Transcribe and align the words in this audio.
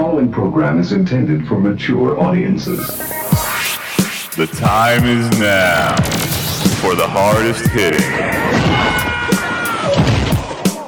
following 0.00 0.32
program 0.32 0.78
is 0.78 0.92
intended 0.92 1.46
for 1.46 1.60
mature 1.60 2.18
audiences. 2.18 2.86
The 4.34 4.46
time 4.46 5.04
is 5.04 5.28
now 5.38 5.94
for 6.80 6.94
the 6.94 7.06
hardest 7.06 7.68
hitting, 7.68 8.00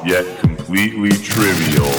yet 0.09 0.25
completely 0.41 1.11
trivial 1.11 1.93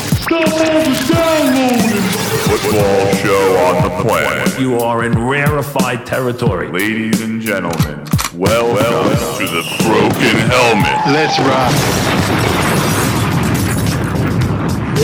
football 2.49 3.13
show 3.17 3.57
on 3.67 3.83
the 3.83 3.91
planet. 4.01 4.59
You 4.59 4.79
are 4.79 5.03
in 5.03 5.13
rarefied 5.13 6.07
territory. 6.07 6.71
Ladies 6.71 7.21
and 7.21 7.39
gentlemen, 7.39 8.07
welcome 8.33 9.13
to 9.37 9.45
the 9.45 9.61
Broken 9.83 10.49
Helmet. 10.49 11.13
Let's 11.13 11.37
rock. 11.37 11.73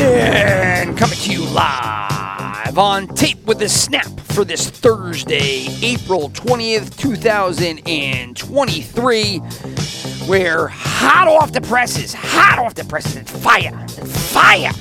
And 0.02 0.98
coming 0.98 1.18
to 1.20 1.32
you 1.32 1.46
live 1.46 1.99
on 2.80 3.08
tape 3.10 3.46
with 3.46 3.62
a 3.62 3.68
snap 3.68 4.08
for 4.22 4.46
this 4.46 4.70
Thursday, 4.70 5.68
April 5.82 6.30
20th, 6.30 6.98
2023. 6.98 9.42
We're 10.30 10.68
hot 10.68 11.28
off 11.28 11.52
the 11.52 11.60
presses, 11.60 12.14
hot 12.14 12.58
off 12.58 12.76
the 12.76 12.86
presses. 12.86 13.30
Fire, 13.30 13.86
fire. 13.88 14.72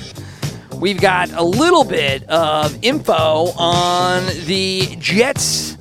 We've 0.75 1.01
got 1.01 1.29
a 1.33 1.43
little 1.43 1.83
bit 1.83 2.23
of 2.29 2.81
info 2.81 3.51
on 3.57 4.25
the 4.45 4.95
Jets 4.97 5.75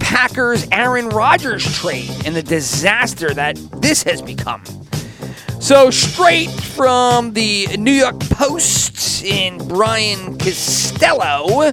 Packers 0.00 0.66
Aaron 0.72 1.08
Rodgers 1.10 1.62
trade 1.78 2.10
and 2.26 2.34
the 2.34 2.42
disaster 2.42 3.32
that 3.32 3.54
this 3.80 4.02
has 4.02 4.20
become. 4.20 4.64
So, 5.64 5.88
straight 5.88 6.50
from 6.50 7.32
the 7.32 7.74
New 7.78 7.90
York 7.90 8.20
Post 8.20 9.24
in 9.24 9.56
Brian 9.66 10.36
Costello, 10.36 11.72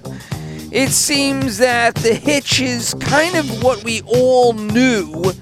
it 0.70 0.88
seems 0.88 1.58
that 1.58 1.96
the 1.96 2.14
hitch 2.14 2.62
is 2.62 2.94
kind 3.00 3.36
of 3.36 3.62
what 3.62 3.84
we 3.84 4.00
all 4.06 4.54
knew. 4.54 5.34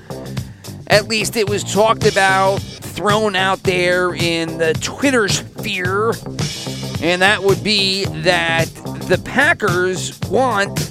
At 0.88 1.06
least 1.06 1.36
it 1.36 1.48
was 1.48 1.62
talked 1.62 2.04
about, 2.04 2.58
thrown 2.58 3.36
out 3.36 3.62
there 3.62 4.14
in 4.14 4.58
the 4.58 4.72
Twitter 4.82 5.28
sphere, 5.28 6.08
and 7.00 7.22
that 7.22 7.40
would 7.44 7.62
be 7.62 8.04
that 8.06 8.64
the 9.06 9.22
Packers 9.24 10.18
want 10.22 10.90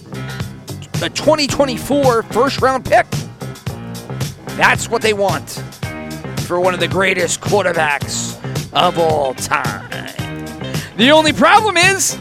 a 1.04 1.10
2024 1.10 2.24
first 2.24 2.62
round 2.62 2.86
pick. 2.86 3.06
That's 4.56 4.88
what 4.88 5.02
they 5.02 5.12
want 5.12 5.62
for 6.50 6.60
one 6.60 6.74
of 6.74 6.80
the 6.80 6.88
greatest 6.88 7.42
quarterbacks 7.42 8.36
of 8.74 8.98
all 8.98 9.36
time. 9.36 9.88
The 10.98 11.12
only 11.12 11.32
problem 11.32 11.78
is 11.78 12.18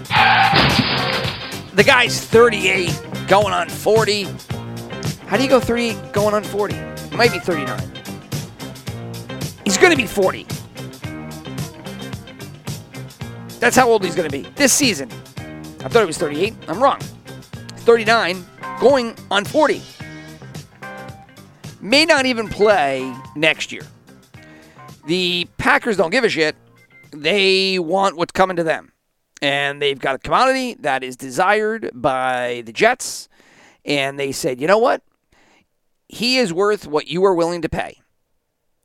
the 1.73 1.83
guy's 1.83 2.23
38, 2.27 2.93
going 3.27 3.55
on 3.55 3.71
40. 3.71 4.25
How 5.29 5.39
do 5.39 5.43
you 5.43 5.49
go 5.49 5.59
38 5.59 6.13
going 6.13 6.35
on 6.35 6.45
40? 6.45 6.75
It 6.75 7.13
might 7.15 7.33
be 7.33 7.39
39. 7.39 7.81
He's 9.65 9.79
going 9.79 9.93
to 9.93 9.97
be 9.97 10.07
40. 10.07 10.47
That's 13.61 13.77
how 13.77 13.89
old 13.89 14.05
he's 14.05 14.15
going 14.15 14.29
to 14.29 14.43
be 14.43 14.47
this 14.57 14.75
season. 14.75 15.11
I 15.39 15.89
thought 15.89 16.01
he 16.01 16.05
was 16.05 16.19
38. 16.19 16.55
I'm 16.69 16.83
wrong. 16.83 17.01
39, 17.79 18.45
going 18.79 19.17
on 19.31 19.47
40. 19.47 19.81
May 21.81 22.05
not 22.05 22.27
even 22.27 22.47
play 22.47 23.11
next 23.35 23.73
year. 23.73 23.85
The 25.09 25.49
Packers 25.57 25.97
don't 25.97 26.11
give 26.11 26.25
a 26.25 26.29
shit. 26.29 26.55
They 27.13 27.79
want 27.79 28.19
what's 28.19 28.33
coming 28.33 28.57
to 28.57 28.63
them. 28.63 28.93
And 29.41 29.81
they've 29.81 29.99
got 29.99 30.17
a 30.17 30.19
commodity 30.19 30.75
that 30.81 31.03
is 31.03 31.17
desired 31.17 31.91
by 31.95 32.63
the 32.67 32.75
Jets. 32.75 33.27
And 33.87 34.21
they 34.21 34.33
said, 34.33 34.61
you 34.61 34.67
know 34.67 34.77
what? 34.77 35.03
He 36.09 36.37
is 36.37 36.53
worth 36.53 36.87
what 36.87 37.09
you 37.09 37.25
are 37.25 37.35
willing 37.35 37.63
to 37.63 37.71
pay. 37.71 38.03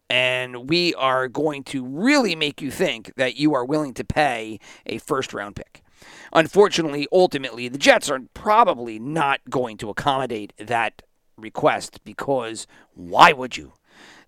And 0.09 0.69
we 0.69 0.94
are 0.95 1.28
going 1.28 1.66
to 1.66 1.85
really 1.85 2.38
make 2.38 2.62
you 2.62 2.72
think 2.72 3.13
that 3.17 3.35
you 3.35 3.53
are 3.53 3.66
willing 3.66 3.94
to 3.95 4.06
pay 4.06 4.62
a 4.85 5.00
first 5.00 5.33
round 5.33 5.57
pick. 5.57 5.83
Unfortunately, 6.31 7.06
ultimately, 7.12 7.67
the 7.67 7.78
Jets 7.78 8.09
are 8.09 8.22
probably 8.33 8.97
not 8.97 9.41
going 9.50 9.75
to 9.75 9.89
accommodate 9.89 10.53
that 10.57 11.01
request 11.35 12.00
because 12.06 12.66
why 12.94 13.33
would 13.33 13.57
you? 13.57 13.73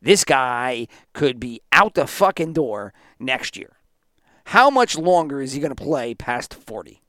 This 0.05 0.23
guy 0.23 0.88
could 1.13 1.39
be 1.39 1.61
out 1.71 1.95
the 1.95 2.05
fucking 2.05 2.53
door 2.53 2.93
next 3.17 3.57
year. 3.57 3.77
How 4.45 4.69
much 4.69 4.95
longer 4.99 5.41
is 5.41 5.53
he 5.53 5.59
going 5.59 5.73
to 5.73 5.83
play 5.83 6.13
past 6.13 6.53
40? 6.53 7.01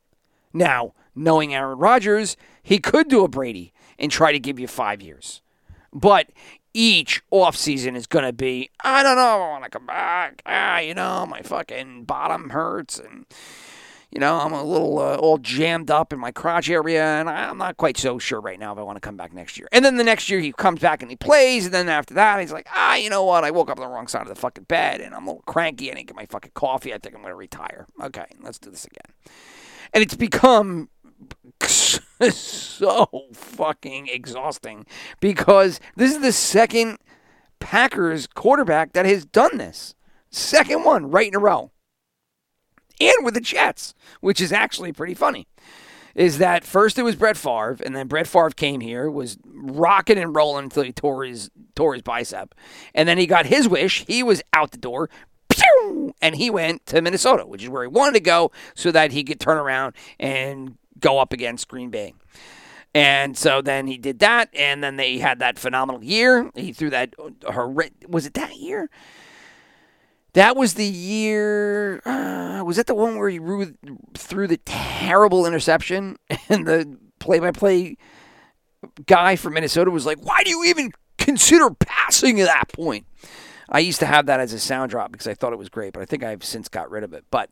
Now, 0.55 0.95
knowing 1.15 1.55
Aaron 1.55 1.77
Rodgers, 1.77 2.39
he 2.62 2.79
could 2.79 3.09
do 3.09 3.23
a 3.23 3.29
Brady 3.29 3.75
and 3.99 4.11
try 4.11 4.33
to 4.33 4.39
give 4.39 4.59
you 4.59 4.67
five 4.67 5.03
years. 5.03 5.43
But 5.93 6.31
each 6.73 7.23
offseason 7.31 7.97
is 7.97 8.07
going 8.07 8.25
to 8.25 8.33
be, 8.33 8.71
I 8.83 9.03
don't 9.03 9.17
know, 9.17 9.43
I 9.43 9.51
want 9.51 9.65
to 9.65 9.71
come 9.71 9.84
back. 9.84 10.41
Ah, 10.47 10.78
you 10.78 10.95
know, 10.95 11.27
my 11.27 11.43
fucking 11.43 12.05
bottom 12.05 12.49
hurts 12.49 12.99
and 12.99 13.27
you 14.11 14.21
know, 14.21 14.39
I'm 14.39 14.53
a 14.53 14.62
little 14.62 14.99
uh, 14.99 15.17
all 15.17 15.39
jammed 15.39 15.91
up 15.91 16.12
in 16.12 16.19
my 16.19 16.31
crotch 16.31 16.71
area, 16.71 17.05
and 17.05 17.28
I'm 17.28 17.59
not 17.59 17.77
quite 17.77 17.99
so 17.99 18.19
sure 18.19 18.41
right 18.41 18.59
now 18.59 18.72
if 18.72 18.78
I 18.78 18.83
want 18.83 18.97
to 18.97 19.00
come 19.00 19.17
back 19.17 19.33
next 19.33 19.59
year. 19.59 19.69
And 19.72 19.84
then 19.84 19.97
the 19.97 20.05
next 20.05 20.31
year 20.31 20.41
he 20.41 20.53
comes 20.53 20.81
back 20.81 21.03
and 21.03 21.11
he 21.11 21.17
plays, 21.17 21.65
and 21.65 21.75
then 21.75 21.89
after 21.89 22.15
that 22.15 22.41
he's 22.41 22.53
like, 22.53 22.69
ah, 22.72 22.95
you 22.95 23.11
know 23.11 23.25
what? 23.25 23.45
I 23.45 23.50
woke 23.50 23.69
up 23.69 23.78
on 23.78 23.84
the 23.84 23.93
wrong 23.93 24.06
side 24.06 24.22
of 24.22 24.28
the 24.28 24.37
fucking 24.37 24.65
bed, 24.65 25.00
and 25.00 25.15
I'm 25.15 25.25
a 25.25 25.31
little 25.31 25.43
cranky. 25.47 25.91
I 25.91 25.95
didn't 25.95 26.09
get 26.09 26.16
my 26.16 26.27
fucking 26.27 26.53
coffee. 26.55 26.95
I 26.95 26.99
think 26.99 27.15
I'm 27.15 27.21
going 27.21 27.33
to 27.33 27.37
retire. 27.37 27.87
Okay, 28.03 28.27
let's 28.41 28.59
do 28.59 28.71
this 28.71 28.84
again. 28.84 29.15
And 29.93 30.03
it's 30.03 30.16
become 30.16 30.89
so 31.61 33.09
fucking 33.33 34.09
exhausting 34.09 34.87
because 35.21 35.81
this 35.97 36.12
is 36.12 36.21
the 36.21 36.33
second 36.33 36.99
Packers 37.59 38.27
quarterback 38.27 38.93
that 38.93 39.06
has 39.06 39.25
done 39.25 39.59
this. 39.59 39.95
Second 40.31 40.84
one 40.84 41.11
right 41.11 41.28
in 41.28 41.34
a 41.34 41.39
row 41.39 41.72
and 43.01 43.25
with 43.25 43.34
the 43.34 43.41
Jets, 43.41 43.95
which 44.21 44.41
is 44.41 44.53
actually 44.53 44.93
pretty 44.93 45.15
funny. 45.15 45.47
Is 46.15 46.39
that 46.39 46.65
first 46.65 46.99
it 46.99 47.03
was 47.03 47.15
Brett 47.15 47.37
Favre, 47.37 47.77
and 47.84 47.95
then 47.95 48.07
Brett 48.07 48.27
Favre 48.27 48.51
came 48.51 48.81
here, 48.81 49.11
was 49.11 49.37
rocking 49.45 50.17
and 50.17 50.34
rolling 50.34 50.65
until 50.65 50.83
he 50.83 50.93
tore 50.93 51.25
his 51.25 51.51
tore 51.75 51.93
his 51.93 52.03
bicep, 52.03 52.55
and 52.95 53.07
then 53.07 53.19
he 53.19 53.27
got 53.27 53.45
his 53.47 53.69
wish. 53.69 54.05
He 54.07 54.23
was 54.23 54.43
out 54.55 54.71
the 54.71 54.79
door, 54.79 55.11
and 56.23 56.37
he 56.37 56.49
went 56.49 56.87
to 56.87 57.03
Minnesota, 57.03 57.47
which 57.47 57.62
is 57.62 57.69
where 57.69 57.83
he 57.83 57.89
wanted 57.89 58.15
to 58.15 58.21
go, 58.21 58.51
so 58.75 58.91
that 58.93 59.13
he 59.13 59.25
could 59.25 59.39
turn 59.39 59.59
around 59.59 59.95
and 60.19 60.78
go 60.99 61.19
up 61.19 61.34
against 61.34 61.69
Green 61.69 61.91
Bay. 61.91 62.15
And 62.95 63.37
so 63.37 63.61
then 63.61 63.87
he 63.87 63.99
did 63.99 64.21
that, 64.21 64.49
and 64.55 64.83
then 64.83 64.97
they 64.97 65.19
had 65.19 65.39
that 65.41 65.59
phenomenal 65.59 66.03
year. 66.03 66.51
He 66.55 66.73
threw 66.73 66.89
that. 66.89 67.15
Uh, 67.19 67.69
was 68.09 68.25
it 68.25 68.33
that 68.34 68.57
year? 68.57 68.89
That 70.37 70.55
was 70.55 70.75
the 70.75 70.85
year. 70.85 72.03
Uh, 72.05 72.63
was 72.63 72.77
that 72.77 72.87
the 72.87 72.95
one 72.95 73.17
where 73.17 73.31
he 73.31 73.39
threw 74.13 74.47
the 74.47 74.61
terrible 74.67 75.47
interception 75.47 76.19
and 76.51 76.67
the 76.67 76.99
play-by-play 77.21 77.97
guy 79.07 79.37
from 79.37 79.55
Minnesota 79.55 79.91
was 79.91 80.05
like, 80.05 80.19
"Why 80.21 80.43
do 80.43 80.51
you 80.51 80.65
even 80.65 80.93
consider 81.17 81.71
passing 81.71 82.39
at 82.39 82.49
that 82.49 82.69
point?" 82.71 83.07
I 83.71 83.79
used 83.79 83.99
to 84.01 84.07
have 84.07 84.27
that 84.27 84.39
as 84.39 84.53
a 84.53 84.59
sound 84.59 84.91
drop 84.91 85.11
because 85.11 85.27
I 85.27 85.33
thought 85.33 85.55
it 85.55 85.59
was 85.59 85.71
great, 85.71 85.95
but 85.95 86.03
I 86.03 86.05
think 86.05 86.23
I've 86.23 86.45
since 86.45 86.69
got 86.69 86.91
rid 86.91 87.03
of 87.03 87.15
it. 87.15 87.25
But 87.31 87.49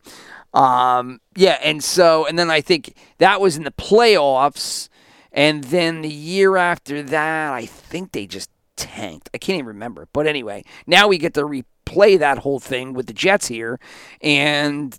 um, 0.52 1.22
yeah, 1.34 1.58
and 1.62 1.82
so 1.82 2.26
and 2.26 2.38
then 2.38 2.50
I 2.50 2.60
think 2.60 2.98
that 3.16 3.40
was 3.40 3.56
in 3.56 3.64
the 3.64 3.70
playoffs, 3.70 4.90
and 5.32 5.64
then 5.64 6.02
the 6.02 6.12
year 6.12 6.58
after 6.58 7.02
that, 7.02 7.54
I 7.54 7.64
think 7.64 8.12
they 8.12 8.26
just 8.26 8.50
tanked. 8.76 9.30
I 9.32 9.38
can't 9.38 9.56
even 9.56 9.68
remember. 9.68 10.06
But 10.12 10.26
anyway, 10.26 10.64
now 10.86 11.08
we 11.08 11.16
get 11.16 11.32
to 11.32 11.46
re- 11.46 11.64
play 11.84 12.16
that 12.16 12.38
whole 12.38 12.60
thing 12.60 12.92
with 12.94 13.06
the 13.06 13.12
Jets 13.12 13.48
here 13.48 13.78
and 14.20 14.98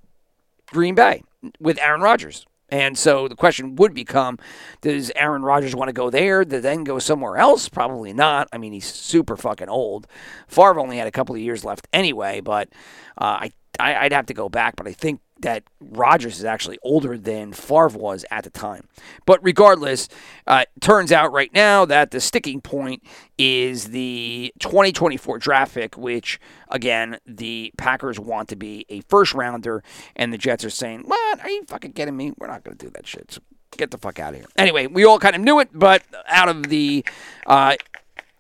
Green 0.68 0.96
Bay 0.96 1.24
with 1.60 1.80
Aaron 1.80 2.02
Rodgers. 2.02 2.46
And 2.70 2.98
so 2.98 3.28
the 3.28 3.36
question 3.36 3.76
would 3.76 3.94
become 3.94 4.40
Does 4.82 5.12
Aaron 5.16 5.44
Rodgers 5.44 5.76
want 5.76 5.90
to 5.90 5.94
go 5.94 6.10
there, 6.10 6.44
to 6.44 6.62
then 6.62 6.84
go 6.84 6.98
somewhere 7.00 7.38
else? 7.38 7.70
Probably 7.70 8.12
not. 8.12 8.48
I 8.52 8.58
mean, 8.58 8.74
he's 8.74 8.92
super 8.92 9.38
fucking 9.38 9.70
old. 9.70 10.08
Favre 10.48 10.80
only 10.80 10.98
had 10.98 11.08
a 11.08 11.12
couple 11.12 11.36
of 11.36 11.42
years 11.42 11.64
left 11.64 11.88
anyway, 11.94 12.42
but 12.42 12.70
uh, 13.18 13.38
I, 13.42 13.52
I, 13.80 14.04
would 14.04 14.12
have 14.12 14.26
to 14.28 14.34
go 14.34 14.50
back. 14.50 14.76
But 14.76 14.88
I 14.88 14.94
think 14.94 15.22
that 15.42 15.64
Rodgers 15.80 16.40
is 16.40 16.46
actually 16.46 16.80
older 16.82 17.18
than 17.18 17.54
Favre 17.54 17.90
was 17.90 18.26
at 18.32 18.44
the 18.46 18.50
time. 18.50 18.88
But 19.26 19.44
regardless, 19.44 20.08
uh, 20.48 20.66
turns 20.80 21.12
out 21.12 21.32
right 21.32 21.54
now 21.54 21.86
that 21.86 22.12
the 22.12 22.22
sticking 22.22 22.62
point 22.62 23.04
is 23.38 23.86
the 23.86 24.54
2024 24.60 25.40
draft 25.40 25.74
pick, 25.74 25.98
which, 25.98 26.40
again, 26.70 27.20
the 27.26 27.74
Packers 27.78 28.20
want 28.20 28.50
to 28.50 28.56
be 28.56 28.86
a 28.90 29.02
first 29.02 29.34
rounder, 29.34 29.84
and 30.16 30.32
the 30.32 30.38
Jets 30.38 30.64
are 30.64 30.70
saying, 30.70 31.04
What? 31.06 31.44
Are 31.44 31.50
you 31.50 31.64
fucking 31.66 31.94
kidding 31.94 32.16
me? 32.16 32.34
We're 32.38 32.48
not 32.48 32.64
going 32.64 32.78
to 32.78 32.86
do 32.86 32.92
that 32.92 33.06
shit. 33.06 33.32
So 33.32 33.42
get 33.78 33.92
the 33.92 33.98
fuck 33.98 34.20
out 34.20 34.34
of 34.34 34.40
here. 34.40 34.48
Anyway, 34.58 34.88
we 34.88 35.06
all 35.06 35.20
kind 35.20 35.36
of 35.36 35.42
knew 35.42 35.60
it, 35.60 35.70
but 35.74 36.04
out 36.28 36.50
of 36.50 36.64
the 36.64 37.06
uh, 37.46 37.76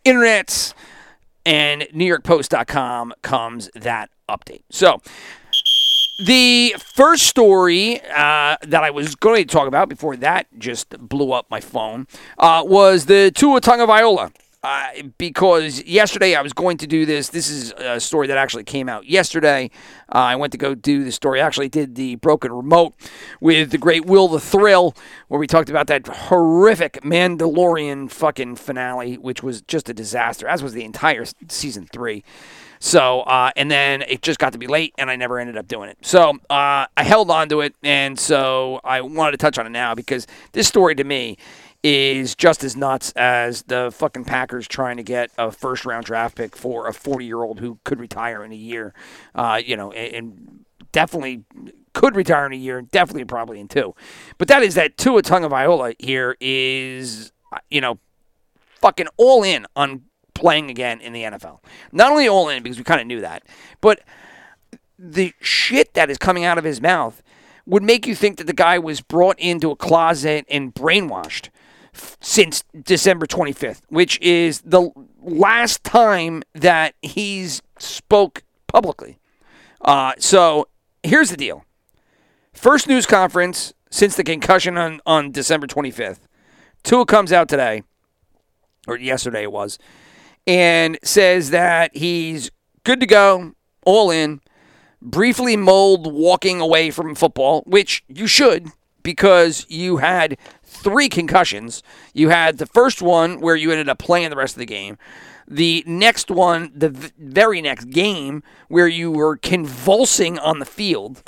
internets 0.05 0.73
and 1.45 1.83
NewYorkPost.com 1.93 3.13
comes 3.21 3.69
that 3.75 4.09
update. 4.29 4.63
So, 4.69 5.01
The 6.25 6.75
first 6.79 7.27
story 7.27 7.99
uh, 8.15 8.55
that 8.61 8.83
I 8.83 8.89
was 8.89 9.15
going 9.15 9.45
to 9.45 9.53
talk 9.53 9.67
about 9.67 9.89
before 9.89 10.15
that 10.17 10.47
just 10.57 10.89
blew 10.97 11.33
up 11.33 11.45
my 11.49 11.59
phone 11.59 12.07
uh, 12.37 12.63
was 12.65 13.05
the 13.07 13.31
Tua 13.35 13.59
Tagovailoa. 13.59 14.31
Uh, 14.65 15.03
because 15.19 15.83
yesterday 15.83 16.33
I 16.33 16.41
was 16.41 16.51
going 16.51 16.77
to 16.77 16.87
do 16.87 17.05
this. 17.05 17.29
This 17.29 17.51
is 17.51 17.71
a 17.77 17.99
story 17.99 18.25
that 18.25 18.37
actually 18.39 18.63
came 18.63 18.89
out 18.89 19.05
yesterday. 19.05 19.69
Uh, 20.11 20.17
I 20.17 20.35
went 20.37 20.53
to 20.53 20.57
go 20.57 20.73
do 20.73 21.03
the 21.03 21.11
story. 21.11 21.39
I 21.39 21.45
actually 21.45 21.69
did 21.69 21.93
the 21.93 22.15
broken 22.15 22.51
remote 22.51 22.95
with 23.39 23.69
the 23.69 23.77
great 23.77 24.07
Will 24.07 24.27
the 24.27 24.39
Thrill, 24.39 24.95
where 25.27 25.39
we 25.39 25.45
talked 25.45 25.69
about 25.69 25.85
that 25.85 26.07
horrific 26.07 26.93
Mandalorian 27.03 28.09
fucking 28.09 28.55
finale, 28.55 29.19
which 29.19 29.43
was 29.43 29.61
just 29.61 29.87
a 29.87 29.93
disaster, 29.93 30.47
as 30.47 30.63
was 30.63 30.73
the 30.73 30.83
entire 30.83 31.25
season 31.47 31.85
three. 31.93 32.23
So, 32.79 33.21
uh, 33.21 33.51
and 33.55 33.69
then 33.69 34.01
it 34.01 34.23
just 34.23 34.39
got 34.39 34.53
to 34.53 34.57
be 34.57 34.65
late, 34.65 34.95
and 34.97 35.11
I 35.11 35.15
never 35.15 35.37
ended 35.37 35.57
up 35.57 35.67
doing 35.67 35.89
it. 35.89 35.97
So, 36.01 36.31
uh, 36.49 36.87
I 36.97 37.03
held 37.03 37.29
on 37.29 37.49
to 37.49 37.61
it, 37.61 37.75
and 37.83 38.19
so 38.19 38.81
I 38.83 39.01
wanted 39.01 39.31
to 39.31 39.37
touch 39.37 39.59
on 39.59 39.67
it 39.67 39.71
now 39.71 39.93
because 39.93 40.25
this 40.53 40.67
story 40.67 40.95
to 40.95 41.03
me 41.03 41.37
is 41.87 42.33
just 42.33 42.63
as 42.63 42.75
nuts 42.75 43.11
as 43.15 43.61
the 43.61 43.91
fucking 43.93 44.25
Packers 44.25 44.67
trying 44.67 44.97
to 44.97 45.03
get 45.03 45.29
a 45.37 45.51
first 45.51 45.85
round 45.85 46.03
draft 46.03 46.35
pick 46.35 46.55
for 46.55 46.87
a 46.87 46.93
40 46.93 47.25
year 47.25 47.43
old 47.43 47.59
who 47.59 47.77
could 47.83 47.99
retire 47.99 48.43
in 48.43 48.51
a 48.51 48.55
year. 48.55 48.91
Uh, 49.35 49.61
you 49.63 49.77
know, 49.77 49.91
and, 49.91 50.15
and 50.15 50.65
definitely 50.91 51.43
could 51.93 52.15
retire 52.15 52.47
in 52.47 52.53
a 52.53 52.55
year, 52.55 52.81
definitely 52.81 53.23
probably 53.25 53.59
in 53.59 53.67
two. 53.67 53.93
But 54.39 54.47
that 54.47 54.63
is 54.63 54.73
that 54.73 54.97
Tua 54.97 55.21
Viola 55.21 55.93
here 55.99 56.35
is, 56.39 57.31
you 57.69 57.81
know, 57.81 57.99
fucking 58.81 59.07
all 59.17 59.43
in 59.43 59.67
on 59.75 60.05
playing 60.33 60.71
again 60.71 60.99
in 61.01 61.13
the 61.13 61.21
NFL. 61.21 61.59
Not 61.91 62.11
only 62.11 62.27
all 62.27 62.49
in 62.49 62.63
because 62.63 62.79
we 62.79 62.83
kind 62.83 62.99
of 62.99 63.05
knew 63.05 63.21
that, 63.21 63.43
but 63.79 64.01
the 64.97 65.35
shit 65.39 65.93
that 65.93 66.09
is 66.09 66.17
coming 66.17 66.45
out 66.45 66.57
of 66.57 66.63
his 66.63 66.81
mouth 66.81 67.21
would 67.67 67.83
make 67.83 68.07
you 68.07 68.15
think 68.15 68.37
that 68.37 68.47
the 68.47 68.53
guy 68.53 68.79
was 68.79 69.01
brought 69.01 69.37
into 69.39 69.69
a 69.69 69.75
closet 69.75 70.45
and 70.49 70.73
brainwashed 70.73 71.49
since 72.21 72.63
December 72.83 73.25
25th, 73.25 73.81
which 73.89 74.19
is 74.21 74.61
the 74.61 74.89
last 75.21 75.83
time 75.83 76.43
that 76.53 76.95
he's 77.01 77.61
spoke 77.79 78.43
publicly. 78.67 79.19
Uh, 79.81 80.13
so 80.17 80.67
here's 81.03 81.29
the 81.29 81.37
deal. 81.37 81.65
First 82.53 82.87
news 82.87 83.05
conference 83.05 83.73
since 83.89 84.15
the 84.15 84.23
concussion 84.23 84.77
on, 84.77 84.99
on 85.05 85.31
December 85.31 85.67
25th. 85.67 86.19
Tua 86.83 87.05
comes 87.05 87.31
out 87.31 87.47
today, 87.49 87.83
or 88.87 88.97
yesterday 88.97 89.43
it 89.43 89.51
was, 89.51 89.79
and 90.45 90.99
says 91.03 91.49
that 91.51 91.95
he's 91.95 92.51
good 92.83 92.99
to 92.99 93.07
go, 93.07 93.53
all 93.85 94.11
in, 94.11 94.41
briefly 95.01 95.55
mulled 95.55 96.11
walking 96.11 96.59
away 96.59 96.91
from 96.91 97.15
football, 97.15 97.63
which 97.65 98.03
you 98.07 98.27
should 98.27 98.67
because 99.03 99.65
you 99.69 99.97
had 99.97 100.37
three 100.85 101.09
concussions. 101.09 101.81
You 102.13 102.29
had 102.29 102.59
the 102.59 102.67
first 102.67 103.01
one 103.01 103.41
where 103.41 103.55
you 103.55 103.71
ended 103.71 103.89
up 103.89 103.97
playing 103.97 104.29
the 104.29 104.35
rest 104.35 104.53
of 104.53 104.59
the 104.59 104.67
game. 104.67 104.99
The 105.47 105.83
next 105.87 106.29
one, 106.29 106.71
the 106.75 106.89
very 107.17 107.59
next 107.59 107.85
game, 107.85 108.43
where 108.67 108.87
you 108.87 109.11
were 109.11 109.35
convulsing 109.35 110.37
on 110.37 110.59
the 110.59 110.65
field, 110.65 111.23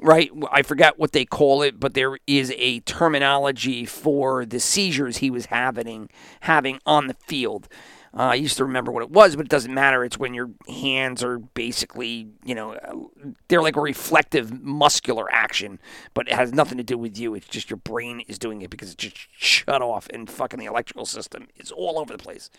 right? 0.00 0.30
I 0.50 0.62
forget 0.62 0.98
what 0.98 1.12
they 1.12 1.24
call 1.24 1.62
it, 1.62 1.78
but 1.78 1.94
there 1.94 2.18
is 2.26 2.52
a 2.56 2.80
terminology 2.80 3.86
for 3.86 4.44
the 4.44 4.58
seizures 4.58 5.18
he 5.18 5.30
was 5.30 5.46
having 5.46 6.10
having 6.40 6.80
on 6.84 7.06
the 7.06 7.16
field. 7.26 7.68
Uh, 8.14 8.22
I 8.22 8.34
used 8.34 8.56
to 8.56 8.64
remember 8.64 8.90
what 8.90 9.02
it 9.02 9.10
was, 9.10 9.36
but 9.36 9.44
it 9.46 9.50
doesn't 9.50 9.72
matter. 9.72 10.04
It's 10.04 10.18
when 10.18 10.34
your 10.34 10.50
hands 10.68 11.22
are 11.22 11.38
basically, 11.38 12.28
you 12.44 12.54
know, 12.54 13.10
they're 13.48 13.62
like 13.62 13.76
a 13.76 13.80
reflective 13.80 14.62
muscular 14.62 15.32
action, 15.32 15.78
but 16.14 16.28
it 16.28 16.34
has 16.34 16.52
nothing 16.52 16.78
to 16.78 16.84
do 16.84 16.96
with 16.96 17.18
you. 17.18 17.34
It's 17.34 17.46
just 17.46 17.70
your 17.70 17.76
brain 17.76 18.20
is 18.20 18.38
doing 18.38 18.62
it 18.62 18.70
because 18.70 18.92
it 18.92 18.98
just 18.98 19.16
shut 19.36 19.82
off 19.82 20.08
and 20.12 20.28
fucking 20.28 20.58
the 20.58 20.66
electrical 20.66 21.06
system 21.06 21.48
is 21.56 21.70
all 21.70 21.98
over 21.98 22.16
the 22.16 22.22
place. 22.22 22.50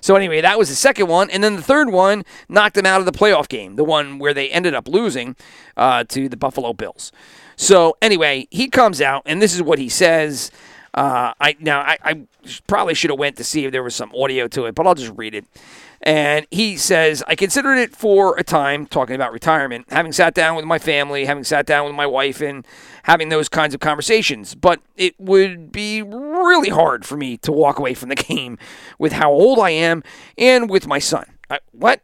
So, 0.00 0.16
anyway, 0.16 0.40
that 0.40 0.58
was 0.58 0.68
the 0.68 0.74
second 0.74 1.08
one. 1.08 1.30
And 1.30 1.44
then 1.44 1.56
the 1.56 1.62
third 1.62 1.90
one 1.90 2.24
knocked 2.48 2.74
them 2.74 2.86
out 2.86 3.00
of 3.00 3.06
the 3.06 3.12
playoff 3.12 3.48
game, 3.48 3.76
the 3.76 3.84
one 3.84 4.18
where 4.18 4.34
they 4.34 4.48
ended 4.50 4.74
up 4.74 4.88
losing 4.88 5.36
uh, 5.76 6.04
to 6.04 6.28
the 6.28 6.36
Buffalo 6.36 6.72
Bills. 6.72 7.12
So, 7.56 7.96
anyway, 8.02 8.48
he 8.50 8.68
comes 8.68 9.00
out, 9.00 9.22
and 9.26 9.40
this 9.40 9.54
is 9.54 9.62
what 9.62 9.78
he 9.78 9.88
says. 9.88 10.50
Uh, 10.96 11.34
I 11.38 11.56
now 11.60 11.80
I, 11.80 11.98
I 12.02 12.26
probably 12.66 12.94
should 12.94 13.10
have 13.10 13.18
went 13.18 13.36
to 13.36 13.44
see 13.44 13.66
if 13.66 13.72
there 13.72 13.82
was 13.82 13.94
some 13.94 14.12
audio 14.14 14.48
to 14.48 14.64
it, 14.64 14.74
but 14.74 14.86
I'll 14.86 14.94
just 14.94 15.12
read 15.16 15.34
it. 15.34 15.44
And 16.02 16.46
he 16.50 16.76
says, 16.76 17.22
I 17.26 17.34
considered 17.34 17.76
it 17.76 17.94
for 17.96 18.36
a 18.38 18.44
time, 18.44 18.86
talking 18.86 19.14
about 19.14 19.32
retirement, 19.32 19.86
having 19.90 20.12
sat 20.12 20.34
down 20.34 20.54
with 20.54 20.64
my 20.64 20.78
family, 20.78 21.24
having 21.24 21.44
sat 21.44 21.66
down 21.66 21.86
with 21.86 21.94
my 21.94 22.06
wife, 22.06 22.40
and 22.40 22.66
having 23.04 23.28
those 23.28 23.48
kinds 23.48 23.74
of 23.74 23.80
conversations. 23.80 24.54
But 24.54 24.80
it 24.96 25.18
would 25.18 25.72
be 25.72 26.02
really 26.02 26.68
hard 26.68 27.04
for 27.04 27.16
me 27.16 27.36
to 27.38 27.52
walk 27.52 27.78
away 27.78 27.94
from 27.94 28.08
the 28.08 28.14
game 28.14 28.58
with 28.98 29.12
how 29.12 29.30
old 29.30 29.58
I 29.58 29.70
am 29.70 30.02
and 30.38 30.70
with 30.70 30.86
my 30.86 30.98
son. 30.98 31.26
I, 31.50 31.60
what? 31.72 32.00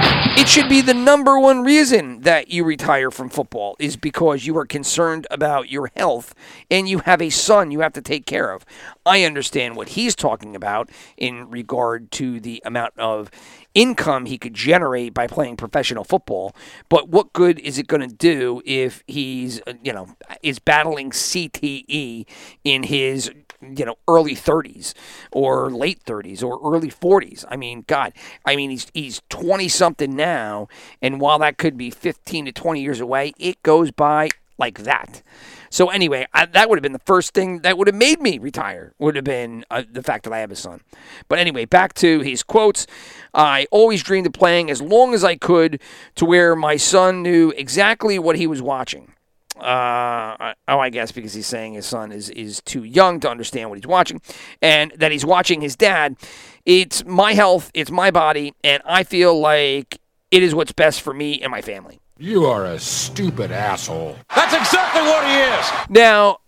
It 0.00 0.48
should 0.48 0.68
be 0.68 0.80
the 0.80 0.94
number 0.94 1.38
one 1.38 1.64
reason 1.64 2.20
that 2.20 2.48
you 2.48 2.62
retire 2.62 3.10
from 3.10 3.28
football 3.28 3.74
is 3.80 3.96
because 3.96 4.46
you 4.46 4.56
are 4.56 4.66
concerned 4.66 5.26
about 5.30 5.68
your 5.68 5.90
health 5.96 6.34
and 6.70 6.88
you 6.88 7.00
have 7.00 7.20
a 7.20 7.30
son 7.30 7.72
you 7.72 7.80
have 7.80 7.92
to 7.94 8.02
take 8.02 8.24
care 8.24 8.52
of. 8.52 8.64
I 9.08 9.24
understand 9.24 9.74
what 9.74 9.90
he's 9.90 10.14
talking 10.14 10.54
about 10.54 10.90
in 11.16 11.48
regard 11.48 12.10
to 12.12 12.40
the 12.40 12.62
amount 12.64 12.92
of 12.98 13.30
income 13.74 14.26
he 14.26 14.36
could 14.36 14.54
generate 14.54 15.14
by 15.14 15.26
playing 15.26 15.56
professional 15.56 16.04
football, 16.04 16.54
but 16.88 17.08
what 17.08 17.32
good 17.32 17.58
is 17.60 17.78
it 17.78 17.86
going 17.86 18.06
to 18.06 18.14
do 18.14 18.60
if 18.66 19.02
he's, 19.06 19.62
uh, 19.66 19.72
you 19.82 19.92
know, 19.92 20.08
is 20.42 20.58
battling 20.58 21.10
CTE 21.10 22.26
in 22.64 22.82
his 22.82 23.30
you 23.60 23.84
know 23.84 23.96
early 24.06 24.36
30s 24.36 24.94
or 25.32 25.70
late 25.70 26.04
30s 26.04 26.44
or 26.44 26.60
early 26.62 26.90
40s. 26.90 27.44
I 27.48 27.56
mean, 27.56 27.84
God, 27.86 28.12
I 28.44 28.56
mean 28.56 28.70
he's 28.70 28.86
he's 28.94 29.22
20 29.30 29.68
something 29.68 30.14
now, 30.14 30.68
and 31.02 31.20
while 31.20 31.38
that 31.40 31.58
could 31.58 31.76
be 31.76 31.90
15 31.90 32.44
to 32.46 32.52
20 32.52 32.80
years 32.80 33.00
away, 33.00 33.32
it 33.38 33.62
goes 33.62 33.90
by 33.90 34.28
like 34.58 34.80
that. 34.80 35.22
So 35.70 35.90
anyway, 35.90 36.26
I, 36.32 36.46
that 36.46 36.68
would 36.68 36.78
have 36.78 36.82
been 36.82 36.92
the 36.92 36.98
first 37.00 37.34
thing 37.34 37.60
that 37.60 37.76
would 37.78 37.86
have 37.86 37.96
made 37.96 38.20
me 38.20 38.38
retire. 38.38 38.94
Would 38.98 39.16
have 39.16 39.24
been 39.24 39.64
uh, 39.70 39.82
the 39.90 40.02
fact 40.02 40.24
that 40.24 40.32
I 40.32 40.38
have 40.38 40.50
a 40.50 40.56
son. 40.56 40.80
But 41.28 41.38
anyway, 41.38 41.64
back 41.64 41.94
to 41.94 42.20
his 42.20 42.42
quotes. 42.42 42.86
I 43.34 43.66
always 43.70 44.02
dreamed 44.02 44.26
of 44.26 44.32
playing 44.32 44.70
as 44.70 44.80
long 44.80 45.14
as 45.14 45.24
I 45.24 45.36
could 45.36 45.80
to 46.16 46.24
where 46.24 46.56
my 46.56 46.76
son 46.76 47.22
knew 47.22 47.52
exactly 47.56 48.18
what 48.18 48.36
he 48.36 48.46
was 48.46 48.62
watching. 48.62 49.12
Uh, 49.60 50.54
oh, 50.68 50.78
I 50.78 50.88
guess 50.88 51.10
because 51.10 51.34
he's 51.34 51.46
saying 51.46 51.74
his 51.74 51.84
son 51.84 52.12
is, 52.12 52.30
is 52.30 52.62
too 52.62 52.84
young 52.84 53.18
to 53.20 53.28
understand 53.28 53.70
what 53.70 53.78
he's 53.78 53.88
watching, 53.88 54.20
and 54.62 54.92
that 54.96 55.10
he's 55.10 55.24
watching 55.24 55.60
his 55.60 55.74
dad. 55.74 56.16
It's 56.64 57.04
my 57.04 57.34
health, 57.34 57.72
it's 57.74 57.90
my 57.90 58.12
body, 58.12 58.54
and 58.62 58.82
I 58.86 59.02
feel 59.02 59.38
like 59.38 60.00
it 60.30 60.44
is 60.44 60.54
what's 60.54 60.70
best 60.70 61.02
for 61.02 61.12
me 61.12 61.40
and 61.40 61.50
my 61.50 61.60
family. 61.60 61.98
You 62.20 62.46
are 62.46 62.64
a 62.64 62.80
stupid 62.80 63.52
asshole. 63.52 64.16
That's 64.34 64.52
exactly 64.52 65.02
what 65.02 65.24
he 65.24 65.34
is. 65.36 65.88
Now, 65.88 66.38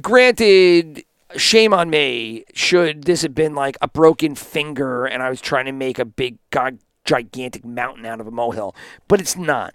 granted, 0.00 1.04
shame 1.36 1.72
on 1.72 1.88
me. 1.88 2.44
Should 2.52 3.04
this 3.04 3.22
have 3.22 3.32
been 3.32 3.54
like 3.54 3.76
a 3.80 3.86
broken 3.86 4.34
finger 4.34 5.06
and 5.06 5.22
I 5.22 5.30
was 5.30 5.40
trying 5.40 5.66
to 5.66 5.72
make 5.72 6.00
a 6.00 6.04
big 6.04 6.38
god 6.50 6.80
gigantic 7.04 7.64
mountain 7.64 8.04
out 8.06 8.20
of 8.20 8.26
a 8.26 8.32
molehill, 8.32 8.74
but 9.06 9.20
it's 9.20 9.36
not. 9.36 9.72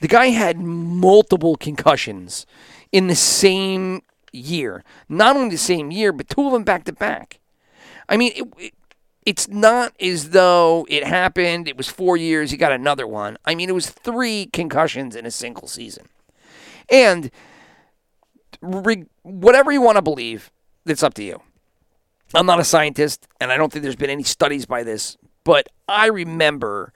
The 0.00 0.08
guy 0.08 0.26
had 0.26 0.58
multiple 0.58 1.56
concussions 1.56 2.44
in 2.92 3.06
the 3.06 3.14
same 3.14 4.02
year. 4.30 4.84
Not 5.08 5.36
only 5.36 5.50
the 5.50 5.56
same 5.56 5.90
year, 5.90 6.12
but 6.12 6.28
two 6.28 6.46
of 6.46 6.52
them 6.52 6.64
back 6.64 6.84
to 6.84 6.92
back. 6.92 7.40
I 8.10 8.18
mean, 8.18 8.32
it, 8.36 8.44
it, 8.58 8.74
it's 9.28 9.46
not 9.46 9.92
as 10.00 10.30
though 10.30 10.86
it 10.88 11.06
happened, 11.06 11.68
it 11.68 11.76
was 11.76 11.86
four 11.86 12.16
years, 12.16 12.50
he 12.50 12.56
got 12.56 12.72
another 12.72 13.06
one. 13.06 13.36
I 13.44 13.54
mean, 13.54 13.68
it 13.68 13.74
was 13.74 13.90
three 13.90 14.46
concussions 14.54 15.14
in 15.14 15.26
a 15.26 15.30
single 15.30 15.68
season. 15.68 16.06
And 16.90 17.30
re- 18.62 19.04
whatever 19.24 19.70
you 19.70 19.82
want 19.82 19.96
to 19.96 20.02
believe, 20.02 20.50
it's 20.86 21.02
up 21.02 21.12
to 21.14 21.22
you. 21.22 21.42
I'm 22.34 22.46
not 22.46 22.58
a 22.58 22.64
scientist, 22.64 23.28
and 23.38 23.52
I 23.52 23.58
don't 23.58 23.70
think 23.70 23.82
there's 23.82 23.96
been 23.96 24.08
any 24.08 24.22
studies 24.22 24.64
by 24.64 24.82
this, 24.82 25.18
but 25.44 25.68
I 25.86 26.06
remember 26.06 26.94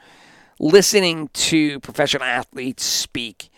listening 0.58 1.28
to 1.34 1.80
professional 1.80 2.24
athletes 2.24 2.82
speak 2.82 3.50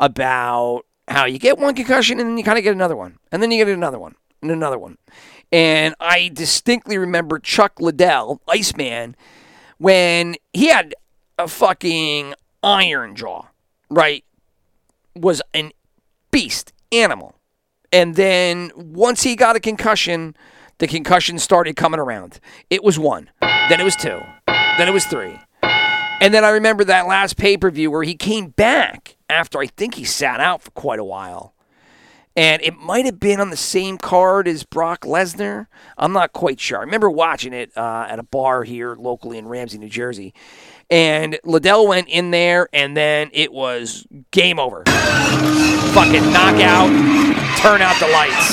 about 0.00 0.86
how 1.06 1.24
you 1.24 1.38
get 1.38 1.56
one 1.56 1.76
concussion 1.76 2.18
and 2.18 2.30
then 2.30 2.36
you 2.36 2.42
kind 2.42 2.58
of 2.58 2.64
get 2.64 2.74
another 2.74 2.96
one, 2.96 3.18
and 3.30 3.40
then 3.40 3.52
you 3.52 3.64
get 3.64 3.72
another 3.72 4.00
one, 4.00 4.16
and 4.42 4.50
another 4.50 4.76
one. 4.76 4.98
And 5.50 5.94
I 5.98 6.30
distinctly 6.32 6.98
remember 6.98 7.38
Chuck 7.38 7.80
Liddell, 7.80 8.40
Iceman, 8.48 9.16
when 9.78 10.34
he 10.52 10.68
had 10.68 10.94
a 11.38 11.48
fucking 11.48 12.34
iron 12.62 13.14
jaw, 13.14 13.46
right? 13.88 14.24
Was 15.14 15.40
an 15.54 15.72
beast, 16.30 16.72
animal. 16.92 17.34
And 17.92 18.16
then 18.16 18.70
once 18.76 19.22
he 19.22 19.36
got 19.36 19.56
a 19.56 19.60
concussion, 19.60 20.36
the 20.78 20.86
concussion 20.86 21.38
started 21.38 21.76
coming 21.76 22.00
around. 22.00 22.40
It 22.68 22.84
was 22.84 22.98
one, 22.98 23.30
then 23.40 23.80
it 23.80 23.84
was 23.84 23.96
two, 23.96 24.20
then 24.46 24.88
it 24.88 24.92
was 24.92 25.06
three. 25.06 25.38
And 26.20 26.34
then 26.34 26.44
I 26.44 26.50
remember 26.50 26.84
that 26.84 27.06
last 27.06 27.36
pay 27.36 27.56
per 27.56 27.70
view 27.70 27.90
where 27.90 28.02
he 28.02 28.14
came 28.14 28.48
back 28.48 29.16
after 29.30 29.58
I 29.60 29.66
think 29.66 29.94
he 29.94 30.04
sat 30.04 30.40
out 30.40 30.62
for 30.62 30.70
quite 30.72 30.98
a 30.98 31.04
while. 31.04 31.54
And 32.38 32.62
it 32.62 32.78
might 32.78 33.04
have 33.04 33.18
been 33.18 33.40
on 33.40 33.50
the 33.50 33.56
same 33.56 33.98
card 33.98 34.46
as 34.46 34.62
Brock 34.62 35.00
Lesnar. 35.00 35.66
I'm 35.96 36.12
not 36.12 36.32
quite 36.32 36.60
sure. 36.60 36.78
I 36.78 36.82
remember 36.82 37.10
watching 37.10 37.52
it 37.52 37.76
uh, 37.76 38.06
at 38.08 38.20
a 38.20 38.22
bar 38.22 38.62
here 38.62 38.94
locally 38.94 39.38
in 39.38 39.48
Ramsey, 39.48 39.76
New 39.76 39.88
Jersey. 39.88 40.32
And 40.88 41.40
Liddell 41.42 41.88
went 41.88 42.06
in 42.06 42.30
there, 42.30 42.68
and 42.72 42.96
then 42.96 43.30
it 43.32 43.52
was 43.52 44.06
game 44.30 44.60
over. 44.60 44.84
Fucking 44.84 46.32
knockout, 46.32 46.90
turn 47.58 47.82
out 47.82 47.98
the 47.98 48.06
lights. 48.06 48.52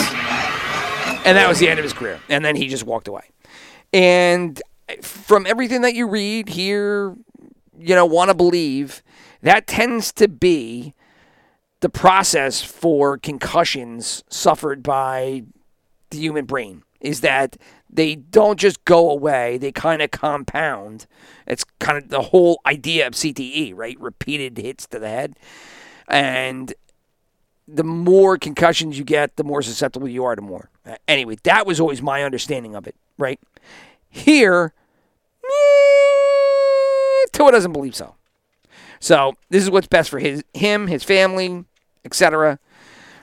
And 1.23 1.37
that 1.37 1.45
was 1.47 1.59
the 1.59 1.69
end 1.69 1.77
of 1.77 1.83
his 1.83 1.93
career. 1.93 2.19
And 2.27 2.43
then 2.43 2.55
he 2.55 2.67
just 2.67 2.85
walked 2.85 3.07
away. 3.07 3.29
And 3.93 4.59
from 5.03 5.45
everything 5.45 5.81
that 5.81 5.93
you 5.93 6.07
read, 6.07 6.49
hear, 6.49 7.15
you 7.77 7.93
know, 7.93 8.07
want 8.07 8.31
to 8.31 8.35
believe, 8.35 9.03
that 9.43 9.67
tends 9.67 10.11
to 10.13 10.27
be 10.27 10.95
the 11.85 11.89
process 11.89 12.63
for 12.63 13.15
concussions 13.15 14.23
suffered 14.27 14.81
by 14.81 15.43
the 16.09 16.17
human 16.17 16.43
brain 16.43 16.81
is 16.99 17.21
that 17.21 17.57
they 17.87 18.15
don't 18.15 18.59
just 18.59 18.83
go 18.85 19.11
away, 19.11 19.59
they 19.59 19.71
kind 19.71 20.01
of 20.01 20.09
compound. 20.09 21.05
It's 21.45 21.63
kind 21.77 21.99
of 21.99 22.09
the 22.09 22.23
whole 22.23 22.59
idea 22.65 23.05
of 23.05 23.13
CTE, 23.13 23.73
right? 23.75 23.99
Repeated 23.99 24.57
hits 24.57 24.87
to 24.87 24.97
the 24.97 25.07
head. 25.07 25.37
And 26.07 26.73
the 27.67 27.83
more 27.83 28.39
concussions 28.39 28.97
you 28.97 29.03
get, 29.03 29.35
the 29.35 29.43
more 29.43 29.61
susceptible 29.61 30.07
you 30.07 30.23
are 30.25 30.35
to 30.35 30.41
more. 30.41 30.71
Anyway, 31.07 31.37
that 31.43 31.67
was 31.67 31.79
always 31.79 32.01
my 32.01 32.23
understanding 32.23 32.75
of 32.75 32.87
it, 32.87 32.95
right? 33.19 33.39
Here, 34.09 34.73
eh, 35.43 37.25
Tua 37.31 37.51
doesn't 37.51 37.73
believe 37.73 37.93
so. 37.93 38.15
So 38.99 39.35
this 39.51 39.61
is 39.61 39.69
what's 39.69 39.85
best 39.85 40.09
for 40.09 40.17
his 40.17 40.43
him, 40.55 40.87
his 40.87 41.03
family, 41.03 41.63
etc. 42.05 42.59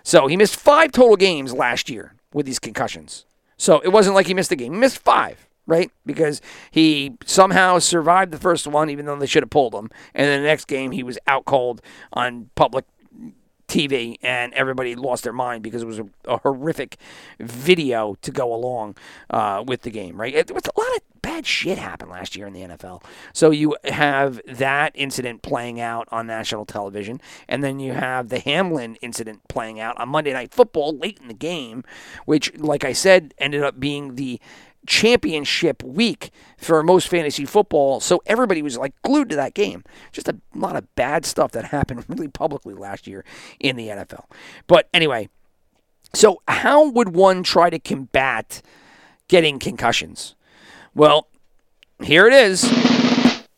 So 0.03 0.27
he 0.27 0.37
missed 0.37 0.57
five 0.57 0.93
total 0.93 1.17
games 1.17 1.53
last 1.53 1.89
year 1.89 2.15
with 2.35 2.47
these 2.47 2.59
concussions. 2.59 3.25
So 3.57 3.81
it 3.81 3.89
wasn't 3.89 4.15
like 4.15 4.27
he 4.27 4.35
missed 4.35 4.51
a 4.51 4.57
game. 4.57 4.73
He 4.73 4.79
missed 4.79 4.99
five, 4.99 5.49
right? 5.67 5.91
Because 6.05 6.41
he 6.71 7.17
somehow 7.25 7.79
survived 7.79 8.33
the 8.33 8.39
first 8.39 8.67
one, 8.67 8.91
even 8.91 9.07
though 9.07 9.17
they 9.17 9.27
should 9.27 9.43
have 9.43 9.51
pulled 9.51 9.75
him. 9.75 9.91
And 10.15 10.27
then 10.27 10.43
the 10.43 10.49
next 10.49 10.67
game, 10.67 10.91
he 10.91 11.03
was 11.03 11.19
out 11.27 11.45
cold 11.45 11.81
on 12.13 12.51
public 12.57 12.85
TV, 13.69 14.17
and 14.23 14.53
everybody 14.55 14.95
lost 14.95 15.25
their 15.25 15.33
mind 15.33 15.63
because 15.63 15.83
it 15.83 15.87
was 15.87 15.99
a, 15.99 16.07
a 16.27 16.39
horrific 16.39 16.97
video 17.39 18.17
to 18.21 18.31
go 18.31 18.53
along 18.53 18.97
uh, 19.31 19.65
with 19.67 19.83
the 19.83 19.91
game, 19.91 20.21
right? 20.21 20.35
It, 20.35 20.51
was 20.51 20.65
a 20.65 20.81
lot 20.81 20.97
of 20.97 21.03
bad 21.23 21.47
shit 21.47 21.79
happened 21.79 22.11
last 22.11 22.37
year 22.37 22.47
in 22.47 22.53
the 22.53 22.61
NFL. 22.61 23.03
So 23.33 23.51
you 23.51 23.77
have 23.85 24.41
that 24.47 24.93
incident 24.95 25.43
playing 25.43 25.81
out 25.81 26.09
on 26.11 26.27
national 26.27 26.67
television, 26.67 27.21
and 27.49 27.63
then 27.63 27.81
you 27.81 27.93
have 27.93 28.29
the 28.29 28.41
Hamlin 28.41 28.97
incident 28.97 29.47
playing 29.49 29.81
out 29.81 29.99
on 29.99 30.09
Monday 30.09 30.33
Night 30.33 30.53
Football 30.53 30.99
late 30.99 31.19
in 31.21 31.29
the 31.29 31.35
game, 31.35 31.85
which, 32.27 32.57
like 32.59 32.85
I 32.85 32.93
said, 32.93 33.35
ended 33.39 33.63
up 33.63 33.81
being 33.81 34.17
the 34.17 34.41
championship 34.87 35.83
week 35.83 36.31
for 36.59 36.83
most 36.83 37.09
fantasy 37.09 37.45
football. 37.45 38.01
So 38.01 38.21
everybody 38.27 38.63
was 38.63 38.77
like 38.77 39.01
glued 39.03 39.31
to 39.31 39.37
that 39.37 39.55
game. 39.55 39.85
Just 40.11 40.29
a 40.29 40.37
lot 40.55 40.77
of 40.77 40.93
bad 40.95 41.25
stuff 41.25 41.53
that 41.53 41.65
happened 41.67 42.05
really 42.09 42.29
publicly 42.29 42.75
last 42.75 43.07
year 43.07 43.25
in 43.61 43.77
the 43.77 43.89
NFL. 43.89 44.25
But 44.67 44.89
anyway, 44.93 45.29
so 46.15 46.43
how 46.49 46.91
would 46.91 47.15
one 47.15 47.43
try 47.43 47.71
to 47.71 47.79
combat 47.79 48.61
getting 49.29 49.59
concussions? 49.59 50.35
Well, 50.95 51.29
here 52.03 52.27
it 52.27 52.35
is. 52.35 52.71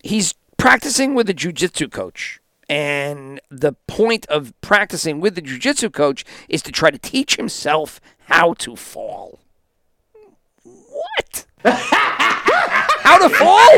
He's 0.02 0.34
practicing 0.56 1.14
with 1.14 1.28
a 1.28 1.34
jiu-jitsu 1.34 1.88
coach. 1.88 2.40
And 2.68 3.40
the 3.50 3.74
point 3.86 4.24
of 4.26 4.54
practicing 4.60 5.20
with 5.20 5.34
the 5.34 5.42
jiu-jitsu 5.42 5.90
coach 5.90 6.24
is 6.48 6.62
to 6.62 6.72
try 6.72 6.90
to 6.90 6.98
teach 6.98 7.36
himself 7.36 8.00
how 8.28 8.54
to 8.54 8.76
fall. 8.76 9.40
What? 10.62 11.46
how 11.64 13.18
to 13.18 13.28
fall? 13.28 13.74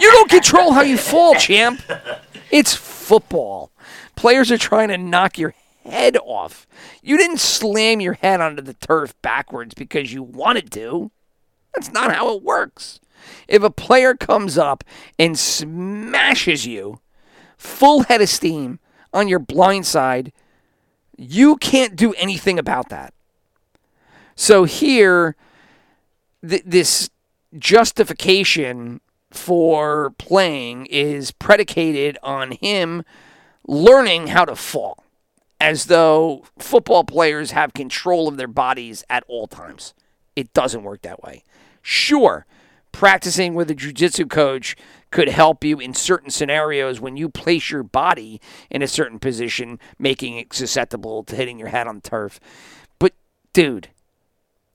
You 0.00 0.10
don't 0.10 0.30
control 0.30 0.72
how 0.72 0.82
you 0.82 0.96
fall, 0.96 1.34
champ. 1.34 1.80
It's 2.50 2.74
football. 2.74 3.70
Players 4.16 4.50
are 4.50 4.58
trying 4.58 4.88
to 4.88 4.98
knock 4.98 5.38
your 5.38 5.54
head 5.84 6.16
off. 6.24 6.66
You 7.02 7.16
didn't 7.16 7.40
slam 7.40 8.00
your 8.00 8.14
head 8.14 8.40
onto 8.40 8.62
the 8.62 8.74
turf 8.74 9.14
backwards 9.22 9.74
because 9.74 10.12
you 10.12 10.22
wanted 10.22 10.70
to. 10.72 11.10
That's 11.76 11.92
not 11.92 12.14
how 12.14 12.34
it 12.34 12.42
works. 12.42 13.00
If 13.46 13.62
a 13.62 13.70
player 13.70 14.14
comes 14.14 14.56
up 14.58 14.82
and 15.18 15.38
smashes 15.38 16.66
you 16.66 17.00
full 17.56 18.04
head 18.04 18.20
of 18.20 18.28
steam 18.28 18.78
on 19.12 19.28
your 19.28 19.38
blind 19.38 19.86
side, 19.86 20.32
you 21.16 21.56
can't 21.56 21.96
do 21.96 22.12
anything 22.14 22.58
about 22.58 22.88
that. 22.88 23.14
So 24.34 24.64
here, 24.64 25.36
th- 26.46 26.62
this 26.64 27.10
justification 27.58 29.00
for 29.30 30.10
playing 30.18 30.86
is 30.86 31.30
predicated 31.30 32.18
on 32.22 32.52
him 32.52 33.02
learning 33.66 34.28
how 34.28 34.44
to 34.44 34.54
fall, 34.54 35.04
as 35.60 35.86
though 35.86 36.44
football 36.58 37.04
players 37.04 37.50
have 37.50 37.74
control 37.74 38.28
of 38.28 38.36
their 38.36 38.46
bodies 38.46 39.02
at 39.10 39.24
all 39.26 39.46
times. 39.46 39.94
It 40.36 40.52
doesn't 40.52 40.82
work 40.82 41.02
that 41.02 41.22
way. 41.22 41.42
Sure, 41.88 42.46
practicing 42.90 43.54
with 43.54 43.70
a 43.70 43.74
jiu-jitsu 43.76 44.26
coach 44.26 44.74
could 45.12 45.28
help 45.28 45.62
you 45.62 45.78
in 45.78 45.94
certain 45.94 46.30
scenarios 46.30 47.00
when 47.00 47.16
you 47.16 47.28
place 47.28 47.70
your 47.70 47.84
body 47.84 48.40
in 48.72 48.82
a 48.82 48.88
certain 48.88 49.20
position, 49.20 49.78
making 49.96 50.36
it 50.36 50.52
susceptible 50.52 51.22
to 51.22 51.36
hitting 51.36 51.60
your 51.60 51.68
head 51.68 51.86
on 51.86 52.00
turf. 52.00 52.40
But 52.98 53.12
dude, 53.52 53.90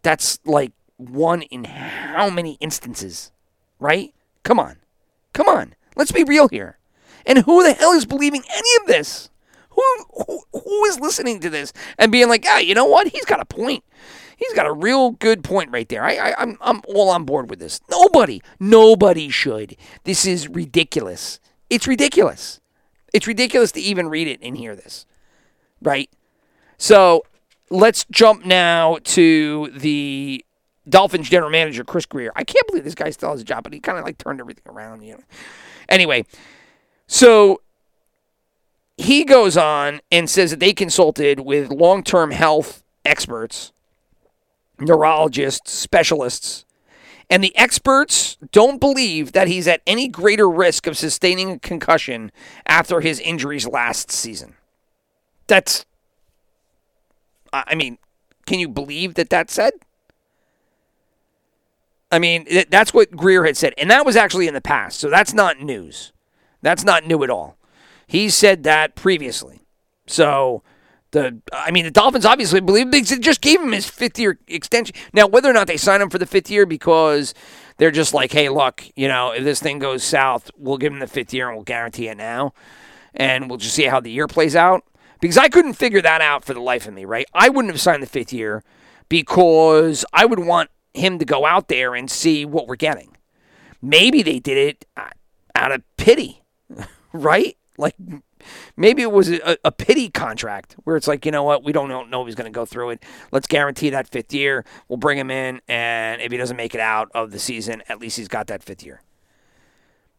that's 0.03 0.39
like 0.46 0.72
one 0.96 1.41
in 1.41 1.65
how 1.65 2.30
many 2.30 2.53
instances, 2.62 3.34
right? 3.77 4.13
Come 4.44 4.58
on. 4.58 4.77
Come 5.34 5.50
on. 5.50 5.75
Let's 5.98 6.13
be 6.13 6.24
real 6.24 6.48
here. 6.48 6.77
And 7.25 7.39
who 7.39 7.62
the 7.62 7.74
hell 7.74 7.91
is 7.91 8.06
believing 8.06 8.44
any 8.50 8.70
of 8.80 8.88
this? 8.88 9.30
Who, 9.72 9.84
who, 10.27 10.44
who 10.53 10.86
is 10.86 10.98
listening 10.98 11.41
to 11.41 11.50
this 11.50 11.74
and 11.98 12.10
being 12.10 12.30
like, 12.30 12.46
ah, 12.48 12.60
you 12.60 12.74
know 12.74 12.86
what? 12.86 13.10
He's 13.10 13.25
got 13.25 13.41
a 13.41 13.46
point. 13.46 13.84
He's 14.41 14.53
got 14.53 14.65
a 14.65 14.74
real 14.74 15.12
good 15.12 15.43
point 15.43 15.69
right 15.69 15.88
there. 15.88 16.03
I, 16.03 16.15
I, 16.15 16.41
I'm, 16.41 16.57
I'm 16.62 16.81
all 16.88 17.12
on 17.12 17.25
board 17.25 17.48
with 17.48 17.60
this. 17.60 17.79
Nobody, 17.91 18.41
nobody 18.60 19.29
should. 19.29 19.77
This 20.03 20.25
is 20.25 20.48
ridiculous. 20.48 21.39
It's 21.69 21.86
ridiculous. 21.86 22.60
It's 23.13 23.27
ridiculous 23.27 23.71
to 23.74 23.79
even 23.79 24.10
read 24.10 24.27
it 24.27 24.39
and 24.41 24.57
hear 24.57 24.75
this, 24.75 25.05
right? 25.79 26.10
So 26.79 27.24
let's 27.69 28.03
jump 28.10 28.43
now 28.43 28.98
to 29.03 29.69
the 29.75 30.43
Dolphins 30.89 31.29
general 31.29 31.51
manager 31.51 31.83
Chris 31.83 32.07
Grier. 32.07 32.31
I 32.36 32.43
can't 32.43 32.65
believe 32.65 32.83
this 32.83 32.95
guy 32.95 33.12
still 33.12 33.29
has 33.29 33.41
a 33.41 33.45
job, 33.45 33.63
but 33.63 33.74
he 33.74 33.79
kind 33.79 34.00
of 34.00 34.05
like 34.05 34.17
turned 34.17 34.39
everything 34.39 34.63
around. 34.65 35.03
You 35.03 35.13
know. 35.13 35.24
Anyway, 35.88 36.25
so 37.05 37.62
he 38.98 39.24
goes 39.24 39.55
on 39.55 40.01
and 40.12 40.27
says 40.27 40.50
that 40.50 40.60
they 40.60 40.74
consulted 40.74 41.41
with 41.41 41.69
long-term 41.69 42.31
health 42.31 42.81
experts, 43.05 43.71
neurologists, 44.81 45.71
specialists, 45.71 46.65
and 47.29 47.41
the 47.41 47.57
experts 47.57 48.38
don't 48.51 48.81
believe 48.81 49.31
that 49.31 49.47
he's 49.47 49.67
at 49.67 49.81
any 49.88 50.09
greater 50.09 50.50
risk 50.50 50.85
of 50.85 50.97
sustaining 50.97 51.51
a 51.51 51.59
concussion 51.59 52.31
after 52.65 53.00
his 53.00 53.21
injuries 53.21 53.65
last 53.65 54.11
season. 54.11 54.55
That's, 55.47 55.85
I 57.53 57.73
mean, 57.75 57.97
can 58.45 58.59
you 58.59 58.67
believe 58.67 59.13
that 59.13 59.29
that's 59.29 59.53
said? 59.53 59.71
I 62.11 62.19
mean, 62.19 62.45
that's 62.69 62.93
what 62.93 63.11
Grier 63.11 63.45
had 63.45 63.55
said. 63.55 63.73
And 63.77 63.89
that 63.89 64.05
was 64.05 64.17
actually 64.17 64.50
in 64.50 64.53
the 64.53 64.59
past. 64.59 65.00
So 65.00 65.09
that's 65.09 65.33
not 65.33 65.61
news. 65.61 66.11
That's 66.61 66.83
not 66.83 67.07
new 67.07 67.23
at 67.23 67.29
all. 67.29 67.55
He 68.07 68.29
said 68.29 68.63
that 68.63 68.95
previously. 68.95 69.61
So 70.05 70.63
the 71.12 71.41
I 71.53 71.72
mean 71.72 71.86
the 71.86 71.91
Dolphins 71.91 72.25
obviously 72.25 72.62
believe 72.62 72.91
they 72.91 73.01
just 73.01 73.41
gave 73.41 73.62
him 73.62 73.72
his 73.72 73.89
fifth 73.89 74.18
year 74.18 74.39
extension. 74.48 74.96
Now 75.13 75.27
whether 75.27 75.50
or 75.50 75.53
not 75.53 75.68
they 75.68 75.77
sign 75.77 76.01
him 76.01 76.10
for 76.10 76.18
the 76.18 76.25
fifth 76.25 76.50
year 76.50 76.65
because 76.65 77.34
they're 77.77 77.91
just 77.91 78.13
like, 78.13 78.32
hey, 78.32 78.50
look, 78.50 78.84
you 78.96 79.08
know, 79.08 79.32
if 79.32 79.44
this 79.44 79.60
thing 79.60 79.80
goes 79.80 80.03
south, 80.03 80.51
we'll 80.58 80.77
give 80.77 80.94
him 80.94 81.00
the 81.00 81.08
fifth 81.08 81.34
year 81.34 81.48
and 81.48 81.58
we'll 81.58 81.63
guarantee 81.63 82.08
it 82.08 82.18
now, 82.18 82.53
and 83.13 83.50
we'll 83.50 83.58
just 83.58 83.75
see 83.75 83.86
how 83.86 84.00
the 84.00 84.12
year 84.12 84.27
plays 84.27 84.56
out. 84.56 84.84
Because 85.20 85.38
I 85.38 85.50
couldn't 85.50 85.74
figure 85.74 86.01
that 86.01 86.22
out 86.22 86.44
for 86.44 86.53
the 86.53 86.62
life 86.62 86.88
of 86.88 86.94
me, 86.94 87.06
right? 87.06 87.25
I 87.34 87.50
wouldn't 87.50 87.74
have 87.74 87.82
signed 87.82 88.01
the 88.01 88.08
fifth 88.08 88.34
year 88.34 88.63
because 89.10 90.03
I 90.13 90.25
would 90.25 90.39
want 90.39 90.70
him 90.94 91.20
to 91.20 91.25
go 91.25 91.46
out 91.46 91.68
there 91.68 91.96
and 91.96 92.10
see 92.10 92.46
what 92.46 92.68
we're 92.68 92.75
getting. 92.75 93.18
Maybe 93.82 94.24
they 94.24 94.39
did 94.39 94.58
it 94.58 94.86
out 95.56 95.72
of 95.72 95.84
pity, 95.98 96.44
right? 97.13 97.58
Like 97.77 97.96
maybe 98.77 99.01
it 99.01 99.12
was 99.12 99.29
a, 99.29 99.57
a, 99.63 99.71
pity 99.71 100.10
contract 100.10 100.75
where 100.83 100.95
it's 100.95 101.07
like, 101.07 101.25
you 101.25 101.31
know 101.31 101.43
what, 101.43 101.63
we 101.63 101.71
don't 101.71 101.89
know, 101.89 102.03
know 102.03 102.21
if 102.21 102.27
he's 102.27 102.36
going 102.36 102.51
to 102.51 102.55
go 102.55 102.65
through 102.65 102.91
it. 102.91 103.03
Let's 103.31 103.48
guarantee 103.48 103.89
that 103.91 104.07
fifth 104.07 104.33
year. 104.33 104.65
We'll 104.88 104.98
bring 104.98 105.17
him 105.17 105.31
in, 105.31 105.62
and 105.67 106.21
if 106.21 106.31
he 106.31 106.38
doesn't 106.38 106.57
make 106.57 106.75
it 106.75 106.81
out 106.81 107.10
of 107.13 107.31
the 107.31 107.39
season, 107.39 107.83
at 107.89 108.00
least 108.00 108.17
he's 108.17 108.27
got 108.27 108.48
that 108.48 108.63
fifth 108.63 108.83
year. 108.86 109.01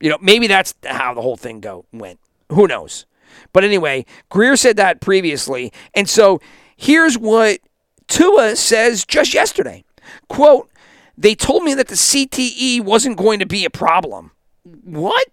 You 0.01 0.11
know, 0.11 0.19
maybe 0.21 0.47
that's 0.47 0.75
how 0.85 1.15
the 1.15 1.23
whole 1.23 1.37
thing 1.37 1.61
go 1.61 1.87
went. 1.93 2.19
Who 2.51 2.67
knows? 2.67 3.07
But 3.53 3.65
anyway, 3.65 4.05
Grier 4.29 4.57
said 4.57 4.77
that 4.77 5.01
previously, 5.01 5.73
and 5.95 6.09
so 6.09 6.41
here's 6.77 7.17
what 7.17 7.61
Tua 8.09 8.57
says 8.57 9.05
just 9.07 9.33
yesterday. 9.33 9.85
Quote, 10.29 10.69
they 11.17 11.35
told 11.35 11.63
me 11.63 11.75
that 11.75 11.89
the 11.89 11.95
CTE 11.95 12.83
wasn't 12.83 13.17
going 13.17 13.39
to 13.39 13.47
be 13.47 13.65
a 13.65 13.71
problem. 13.71 14.33
What? 14.65 15.27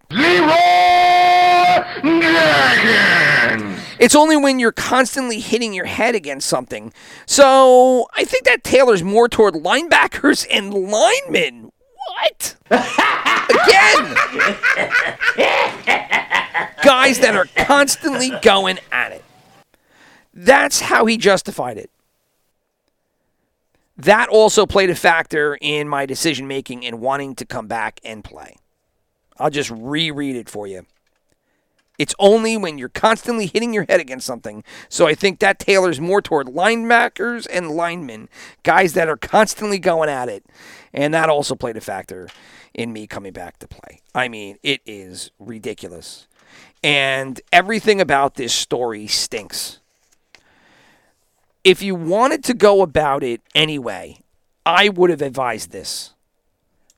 It's 4.00 4.16
only 4.16 4.38
when 4.38 4.60
you're 4.60 4.72
constantly 4.72 5.40
hitting 5.40 5.74
your 5.74 5.86
head 5.86 6.16
against 6.16 6.48
something. 6.48 6.94
So 7.26 8.08
I 8.16 8.24
think 8.24 8.46
that 8.46 8.64
tailors 8.64 9.04
more 9.04 9.28
toward 9.28 9.56
linebackers 9.56 10.48
and 10.50 10.74
linemen. 10.74 11.72
What? 12.08 12.56
Again! 12.70 14.16
Guys 16.82 17.20
that 17.20 17.36
are 17.36 17.48
constantly 17.66 18.32
going 18.42 18.80
at 18.92 19.12
it. 19.12 19.24
That's 20.34 20.80
how 20.82 21.06
he 21.06 21.18
justified 21.18 21.78
it. 21.78 21.92
That 23.98 24.30
also 24.30 24.66
played 24.66 24.90
a 24.90 24.96
factor 24.96 25.58
in 25.60 25.90
my 25.90 26.06
decision 26.06 26.48
making 26.48 26.86
and 26.86 27.02
wanting 27.02 27.36
to 27.36 27.46
come 27.46 27.68
back 27.68 28.00
and 28.04 28.24
play. 28.24 28.56
I'll 29.38 29.50
just 29.50 29.72
reread 29.72 30.38
it 30.38 30.50
for 30.50 30.68
you. 30.68 30.86
It's 32.00 32.16
only 32.18 32.56
when 32.56 32.78
you're 32.78 32.90
constantly 32.90 33.46
hitting 33.46 33.74
your 33.74 33.86
head 33.90 34.00
against 34.00 34.26
something. 34.26 34.64
So 34.88 35.06
I 35.06 35.14
think 35.14 35.40
that 35.40 35.60
tailors 35.60 36.00
more 36.00 36.22
toward 36.22 36.48
linebackers 36.48 37.46
and 37.52 37.72
linemen, 37.72 38.30
guys 38.64 38.94
that 38.94 39.10
are 39.10 39.18
constantly 39.18 39.78
going 39.78 40.10
at 40.10 40.30
it. 40.30 40.46
And 40.94 41.14
that 41.14 41.30
also 41.30 41.56
played 41.56 41.76
a 41.76 41.82
factor 41.82 42.30
in 42.74 42.94
me 42.94 43.06
coming 43.06 43.34
back 43.34 43.60
to 43.60 43.68
play. 43.68 44.00
I 44.16 44.30
mean, 44.30 44.58
it 44.64 44.82
is 44.86 45.32
ridiculous. 45.40 46.26
And 46.82 47.42
everything 47.52 48.00
about 48.00 48.36
this 48.36 48.54
story 48.54 49.06
stinks. 49.06 49.80
If 51.66 51.82
you 51.82 51.96
wanted 51.96 52.46
to 52.46 52.54
go 52.54 52.82
about 52.82 53.24
it 53.24 53.42
anyway, 53.54 54.20
I 54.66 54.88
would 54.88 55.10
have 55.10 55.22
advised 55.22 55.72
this. 55.72 56.14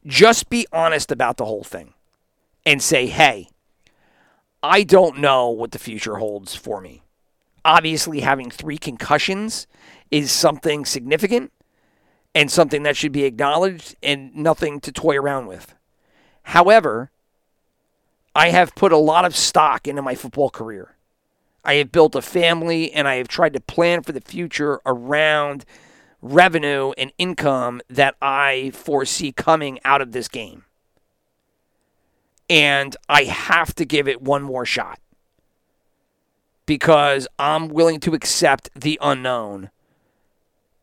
Just 0.06 0.50
be 0.50 0.68
honest 0.72 1.12
about 1.12 1.38
the 1.38 1.46
whole 1.46 1.64
thing 1.64 1.96
and 2.66 2.82
say, 2.84 3.08
hey, 3.08 3.50
I 4.64 4.84
don't 4.84 5.18
know 5.18 5.50
what 5.50 5.72
the 5.72 5.80
future 5.80 6.18
holds 6.18 6.56
for 6.56 6.82
me. 6.82 7.02
Obviously, 7.66 8.20
having 8.20 8.52
three 8.52 8.78
concussions 8.78 9.66
is 10.12 10.32
something 10.32 10.86
significant 10.86 11.52
and 12.36 12.52
something 12.52 12.84
that 12.84 12.96
should 12.96 13.12
be 13.12 13.24
acknowledged 13.24 13.96
and 14.04 14.36
nothing 14.36 14.80
to 14.82 14.92
toy 14.92 15.18
around 15.18 15.48
with. 15.48 15.74
However, 16.44 17.12
I 18.36 18.50
have 18.50 18.76
put 18.76 18.92
a 18.92 18.98
lot 18.98 19.26
of 19.26 19.36
stock 19.36 19.88
into 19.88 20.02
my 20.02 20.16
football 20.16 20.50
career. 20.50 20.96
I 21.64 21.76
have 21.76 21.92
built 21.92 22.16
a 22.16 22.22
family 22.22 22.92
and 22.92 23.08
I 23.08 23.16
have 23.16 23.28
tried 23.28 23.54
to 23.54 23.60
plan 23.60 24.04
for 24.04 24.12
the 24.12 24.22
future 24.22 24.80
around 24.86 25.66
revenue 26.22 26.94
and 26.98 27.12
income 27.18 27.82
that 27.90 28.16
I 28.22 28.72
foresee 28.74 29.32
coming 29.32 29.80
out 29.84 30.02
of 30.02 30.12
this 30.12 30.28
game 30.28 30.66
and 32.52 32.98
I 33.08 33.24
have 33.24 33.74
to 33.76 33.86
give 33.86 34.10
it 34.10 34.22
one 34.22 34.44
more 34.44 34.66
shot 34.66 35.00
because 36.66 37.26
I'm 37.40 37.70
willing 37.70 38.02
to 38.02 38.14
accept 38.14 38.70
the 38.76 39.00
unknown 39.02 39.70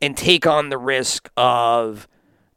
and 0.00 0.16
take 0.16 0.46
on 0.46 0.70
the 0.70 0.78
risk 0.78 1.28
of 1.36 2.08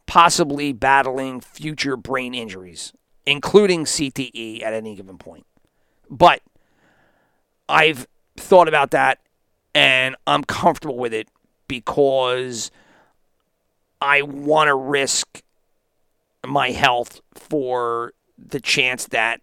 possibly 0.05 0.71
battling 0.71 1.41
future 1.41 1.97
brain 1.97 2.33
injuries, 2.33 2.93
including 3.25 3.83
CTE 3.83 4.63
at 4.63 4.73
any 4.73 4.95
given 4.95 5.17
point. 5.17 5.45
But 6.09 6.41
I've 7.67 8.07
thought 8.37 8.69
about 8.69 8.91
that 8.91 9.19
and 9.75 10.15
I'm 10.25 10.45
comfortable 10.45 10.97
with 10.97 11.13
it 11.13 11.27
because 11.67 12.71
I 13.99 14.21
want 14.21 14.69
to 14.69 14.75
risk 14.75 15.41
my 16.45 16.71
health 16.71 17.19
for 17.33 18.13
the 18.49 18.59
chance 18.59 19.05
that 19.07 19.41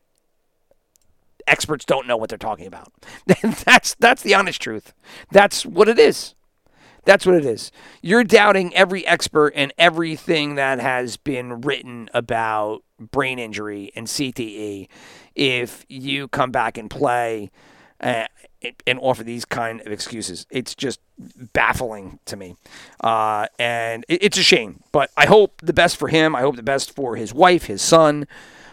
experts 1.46 1.84
don't 1.84 2.06
know 2.06 2.16
what 2.16 2.28
they're 2.28 2.38
talking 2.38 2.66
about. 2.66 2.92
that's 3.64 3.94
that's 3.96 4.22
the 4.22 4.34
honest 4.34 4.61
truth. 4.61 4.92
That's 5.30 5.64
what 5.64 5.88
it 5.88 5.98
is. 5.98 6.34
That's 7.04 7.24
what 7.24 7.37
it 7.37 7.44
is. 7.46 7.72
You're 8.02 8.24
doubting 8.24 8.74
every 8.74 9.06
expert 9.06 9.52
and 9.54 9.72
everything 9.78 10.56
that 10.56 10.78
has 10.78 11.16
been 11.16 11.62
written 11.62 12.11
about 12.12 12.82
brain 12.98 13.38
injury 13.38 13.90
and 13.96 14.06
CTE 14.06 14.88
if 15.34 15.87
you 15.88 16.28
come 16.28 16.50
back 16.50 16.76
and 16.76 16.90
play 16.90 17.50
uh, 18.00 18.26
and 18.87 18.98
offer 19.00 19.24
these 19.24 19.44
kind 19.44 19.80
of 19.80 19.87
excuses. 19.87 20.46
It's 20.50 20.74
just 20.74 21.00
baffling 21.52 22.18
to 22.26 22.37
me. 22.37 22.56
Uh, 23.00 23.46
and 23.58 24.04
it, 24.08 24.24
it's 24.24 24.38
a 24.38 24.42
shame. 24.42 24.82
But 24.92 25.11
I 25.16 25.26
hope 25.26 25.62
the 25.62 25.72
best 25.72 25.96
for 25.96 26.08
him. 26.08 26.37
I 26.37 26.40
hope 26.40 26.56
the 26.56 26.62
best 26.62 26.94
for 26.94 27.16
his 27.16 27.32
wife, 27.32 27.64
his 27.64 27.80
son. 27.80 28.26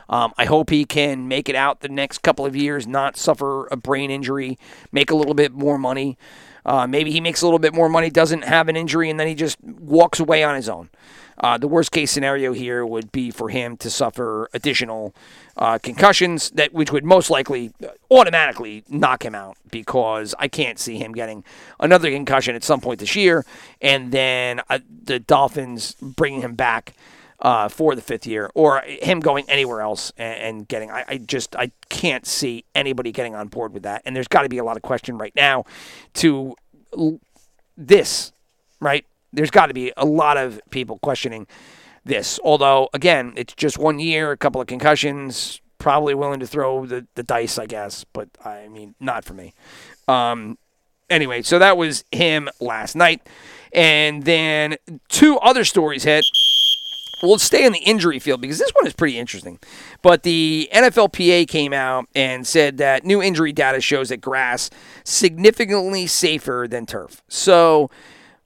Um, 0.10 0.34
I 0.38 0.46
hope 0.46 0.70
he 0.70 0.86
can 0.86 1.28
make 1.28 1.50
it 1.50 1.56
out 1.56 1.82
the 1.82 1.90
next 1.90 2.20
couple 2.20 2.46
of 2.46 2.56
years, 2.56 2.88
not 2.88 3.18
suffer 3.18 3.68
a 3.68 3.76
brain 3.76 4.12
injury, 4.12 4.58
make 4.92 5.10
a 5.10 5.16
little 5.16 5.34
bit 5.34 5.54
more 5.54 5.78
money. 5.78 6.18
Uh, 6.66 6.88
maybe 6.88 7.12
he 7.12 7.22
makes 7.22 7.42
a 7.42 7.46
little 7.46 7.60
bit 7.60 7.74
more 7.74 7.90
money, 7.90 8.10
doesn't 8.10 8.44
have 8.44 8.68
an 8.68 8.76
injury, 8.76 9.10
and 9.10 9.20
then 9.20 9.28
he 9.28 9.36
just 9.36 9.62
walks 9.64 10.20
away 10.20 10.44
on 10.44 10.56
his 10.56 10.68
own. 10.68 10.90
Uh, 11.38 11.58
the 11.58 11.68
worst 11.68 11.92
case 11.92 12.12
scenario 12.12 12.54
here 12.54 12.86
would 12.86 13.12
be 13.12 13.30
for 13.30 13.50
him 13.50 13.76
to 13.78 13.90
suffer 13.90 14.50
additional 14.54 15.14
uh, 15.58 15.78
concussions, 15.78 16.50
that 16.52 16.74
which 16.74 16.92
would 16.92 17.04
most 17.04 17.30
likely 17.30 17.72
automatically 18.10 18.84
knock 18.90 19.24
him 19.24 19.36
out 19.36 19.58
because 19.70 20.34
I 20.40 20.48
can't 20.48 20.80
see 20.80 20.98
him 20.98 21.12
getting 21.12 21.44
another 21.80 22.10
concussion 22.10 22.56
at 22.56 22.64
some 22.64 22.80
point 22.80 23.00
this 23.00 23.16
year, 23.16 23.46
and 23.82 24.12
then 24.12 24.62
uh, 24.70 24.80
the 25.04 25.20
Dolphins 25.20 25.96
bringing 26.02 26.42
him 26.42 26.56
back 26.56 26.94
uh, 27.40 27.68
for 27.68 27.96
the 27.96 28.02
fifth 28.02 28.26
year, 28.26 28.50
or 28.56 28.82
him 28.86 29.20
going 29.20 29.46
anywhere 29.50 29.82
else 29.82 30.12
and, 30.18 30.42
and 30.42 30.68
getting. 30.68 30.92
I, 30.92 31.06
I, 31.08 31.18
just 31.18 31.56
I 31.56 31.72
can't 31.90 32.26
see 32.26 32.66
anybody 32.74 33.12
getting 33.12 33.36
on 33.36 33.48
board 33.48 33.74
with 33.74 33.84
that. 33.84 34.02
And 34.06 34.16
there's 34.16 34.28
got 34.28 34.44
to 34.44 34.50
be 34.50 34.58
a 34.58 34.64
lot 34.64 34.78
of 34.78 34.84
question 34.84 35.18
right 35.18 35.36
now 35.36 35.66
to 36.16 36.56
this, 37.78 38.32
right? 38.80 39.06
There's 39.34 39.52
got 39.52 39.68
to 39.68 39.74
be 39.74 39.92
a 39.98 40.06
lot 40.06 40.38
of 40.38 40.62
people 40.70 40.98
questioning 41.00 41.48
this. 42.06 42.40
Although 42.44 42.90
again, 42.94 43.34
it's 43.36 43.54
just 43.54 43.78
one 43.78 44.00
year, 44.00 44.32
a 44.32 44.38
couple 44.38 44.62
of 44.62 44.68
concussions, 44.68 45.60
probably 45.78 46.16
willing 46.16 46.40
to 46.40 46.48
throw 46.48 46.86
the, 46.86 47.06
the 47.16 47.24
dice, 47.24 47.60
I 47.60 47.66
guess. 47.66 48.06
But 48.14 48.30
I 48.44 48.68
mean, 48.70 48.96
not 49.00 49.26
for 49.26 49.34
me. 49.34 49.54
Um, 50.08 50.58
anyway, 51.10 51.42
so 51.42 51.60
that 51.60 51.78
was 51.78 52.06
him 52.12 52.50
last 52.60 52.96
night. 52.96 53.28
And 53.74 54.24
then 54.24 54.78
two 55.10 55.38
other 55.40 55.66
stories 55.66 56.04
hit. 56.04 56.26
We'll 57.24 57.40
stay 57.40 57.66
in 57.66 57.72
the 57.72 57.80
injury 57.80 58.20
field 58.20 58.42
because 58.42 58.60
this 58.60 58.72
one 58.72 58.86
is 58.86 58.94
pretty 58.94 59.18
interesting. 59.18 59.60
But 60.02 60.24
the 60.24 60.70
NFLPA 60.74 61.48
came 61.48 61.74
out 61.74 62.08
and 62.14 62.46
said 62.46 62.78
that 62.78 63.06
new 63.06 63.22
injury 63.22 63.54
data 63.54 63.82
shows 63.82 64.10
that 64.10 64.22
grass 64.22 64.70
significantly 65.04 66.08
safer 66.08 66.68
than 66.70 66.86
turf. 66.86 67.24
So 67.28 67.90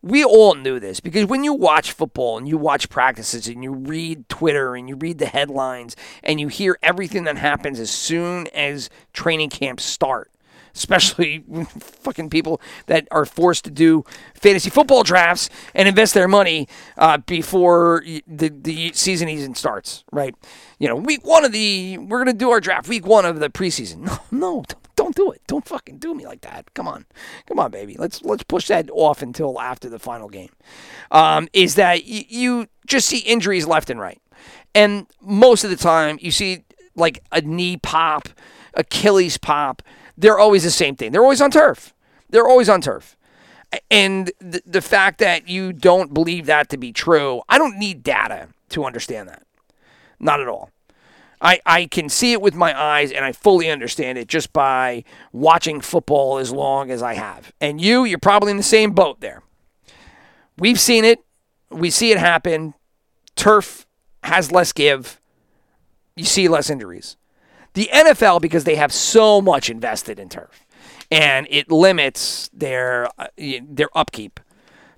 we 0.01 0.23
all 0.23 0.55
knew 0.55 0.79
this 0.79 0.99
because 0.99 1.25
when 1.25 1.43
you 1.43 1.53
watch 1.53 1.91
football 1.91 2.37
and 2.37 2.47
you 2.47 2.57
watch 2.57 2.89
practices 2.89 3.47
and 3.47 3.63
you 3.63 3.73
read 3.73 4.29
Twitter 4.29 4.75
and 4.75 4.87
you 4.87 4.95
read 4.95 5.17
the 5.17 5.25
headlines 5.25 5.95
and 6.23 6.39
you 6.39 6.47
hear 6.47 6.77
everything 6.81 7.25
that 7.25 7.37
happens 7.37 7.79
as 7.79 7.89
soon 7.89 8.47
as 8.47 8.89
training 9.13 9.49
camps 9.49 9.83
start, 9.83 10.31
especially 10.75 11.43
fucking 11.79 12.29
people 12.29 12.61
that 12.87 13.07
are 13.11 13.25
forced 13.25 13.63
to 13.65 13.71
do 13.71 14.03
fantasy 14.33 14.69
football 14.69 15.03
drafts 15.03 15.49
and 15.73 15.87
invest 15.87 16.13
their 16.13 16.27
money 16.27 16.67
uh, 16.97 17.17
before 17.17 18.03
the, 18.27 18.49
the 18.49 18.91
season 18.93 19.29
even 19.29 19.55
starts, 19.55 20.03
right? 20.11 20.35
You 20.79 20.87
know, 20.87 20.95
week 20.95 21.25
one 21.25 21.45
of 21.45 21.51
the, 21.51 21.97
we're 21.97 22.23
going 22.23 22.27
to 22.27 22.33
do 22.33 22.49
our 22.51 22.59
draft 22.59 22.87
week 22.87 23.05
one 23.05 23.25
of 23.25 23.39
the 23.39 23.49
preseason. 23.49 23.99
No, 24.09 24.19
no, 24.31 24.63
don't 24.95 25.15
do 25.15 25.31
it. 25.31 25.41
Don't 25.47 25.65
fucking 25.65 25.97
do 25.97 26.13
me 26.13 26.25
like 26.25 26.41
that. 26.41 26.73
Come 26.73 26.87
on. 26.87 27.05
Come 27.47 27.59
on, 27.59 27.71
baby. 27.71 27.95
Let's, 27.97 28.21
let's 28.23 28.43
push 28.43 28.67
that 28.67 28.89
off 28.91 29.21
until 29.21 29.59
after 29.59 29.89
the 29.89 29.99
final 29.99 30.29
game. 30.29 30.49
Um, 31.11 31.47
is 31.53 31.75
that 31.75 32.01
y- 32.07 32.25
you 32.27 32.67
just 32.87 33.07
see 33.07 33.19
injuries 33.19 33.65
left 33.67 33.89
and 33.89 33.99
right. 33.99 34.21
And 34.73 35.07
most 35.21 35.63
of 35.63 35.69
the 35.69 35.75
time, 35.75 36.17
you 36.21 36.31
see 36.31 36.63
like 36.95 37.23
a 37.31 37.41
knee 37.41 37.77
pop, 37.77 38.29
Achilles 38.73 39.37
pop, 39.37 39.81
they're 40.19 40.37
always 40.37 40.63
the 40.63 40.71
same 40.71 40.95
thing. 40.95 41.11
They're 41.11 41.23
always 41.23 41.41
on 41.41 41.49
turf. 41.49 41.93
They're 42.29 42.47
always 42.47 42.69
on 42.69 42.81
turf. 42.81 43.17
And 43.89 44.31
the, 44.39 44.61
the 44.65 44.81
fact 44.81 45.19
that 45.19 45.47
you 45.47 45.71
don't 45.73 46.13
believe 46.13 46.45
that 46.47 46.69
to 46.69 46.77
be 46.77 46.91
true, 46.91 47.41
I 47.47 47.57
don't 47.57 47.77
need 47.77 48.03
data 48.03 48.49
to 48.69 48.83
understand 48.83 49.29
that. 49.29 49.43
Not 50.19 50.41
at 50.41 50.47
all. 50.47 50.71
I, 51.41 51.61
I 51.65 51.85
can 51.85 52.09
see 52.09 52.33
it 52.33 52.41
with 52.41 52.53
my 52.53 52.77
eyes 52.77 53.13
and 53.13 53.23
I 53.23 53.31
fully 53.31 53.69
understand 53.69 54.17
it 54.17 54.27
just 54.27 54.51
by 54.51 55.05
watching 55.31 55.79
football 55.79 56.37
as 56.37 56.51
long 56.51 56.91
as 56.91 57.01
I 57.01 57.13
have. 57.13 57.53
And 57.61 57.79
you, 57.79 58.03
you're 58.03 58.19
probably 58.19 58.51
in 58.51 58.57
the 58.57 58.63
same 58.63 58.91
boat 58.91 59.21
there. 59.21 59.41
We've 60.57 60.79
seen 60.79 61.05
it. 61.05 61.23
We 61.69 61.91
see 61.91 62.11
it 62.11 62.17
happen. 62.17 62.73
Turf 63.37 63.85
has 64.23 64.51
less 64.51 64.73
give. 64.73 65.21
You 66.17 66.25
see 66.25 66.49
less 66.49 66.69
injuries. 66.69 67.15
The 67.73 67.89
NFL, 67.93 68.41
because 68.41 68.63
they 68.63 68.75
have 68.75 68.91
so 68.91 69.41
much 69.41 69.69
invested 69.69 70.19
in 70.19 70.29
turf, 70.29 70.65
and 71.11 71.47
it 71.49 71.71
limits 71.71 72.49
their 72.53 73.09
uh, 73.17 73.27
their 73.37 73.89
upkeep 73.95 74.39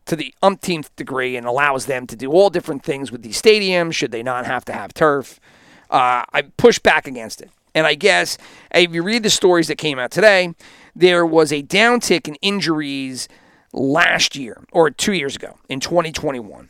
to 0.05 0.15
the 0.15 0.33
umpteenth 0.41 0.95
degree 0.95 1.37
and 1.37 1.45
allows 1.45 1.85
them 1.85 2.07
to 2.07 2.15
do 2.15 2.31
all 2.31 2.49
different 2.49 2.83
things 2.83 3.11
with 3.11 3.21
these 3.21 3.41
stadiums 3.41 3.93
should 3.93 4.11
they 4.11 4.23
not 4.23 4.45
have 4.45 4.65
to 4.65 4.73
have 4.73 4.93
turf. 4.93 5.39
Uh, 5.89 6.23
I 6.33 6.43
push 6.57 6.79
back 6.79 7.07
against 7.07 7.41
it. 7.41 7.49
And 7.73 7.87
I 7.87 7.95
guess 7.95 8.37
if 8.73 8.93
you 8.93 9.03
read 9.03 9.23
the 9.23 9.29
stories 9.29 9.67
that 9.67 9.77
came 9.77 9.99
out 9.99 10.11
today, 10.11 10.53
there 10.95 11.25
was 11.25 11.53
a 11.53 11.63
downtick 11.63 12.27
in 12.27 12.35
injuries 12.35 13.27
last 13.71 14.35
year 14.35 14.63
or 14.71 14.89
two 14.89 15.13
years 15.13 15.35
ago 15.35 15.57
in 15.69 15.79
2021. 15.79 16.69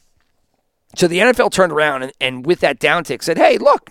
So 0.96 1.08
the 1.08 1.20
NFL 1.20 1.52
turned 1.52 1.72
around 1.72 2.04
and, 2.04 2.12
and 2.20 2.46
with 2.46 2.60
that 2.60 2.80
downtick 2.80 3.24
said, 3.24 3.38
hey, 3.38 3.58
look, 3.58 3.90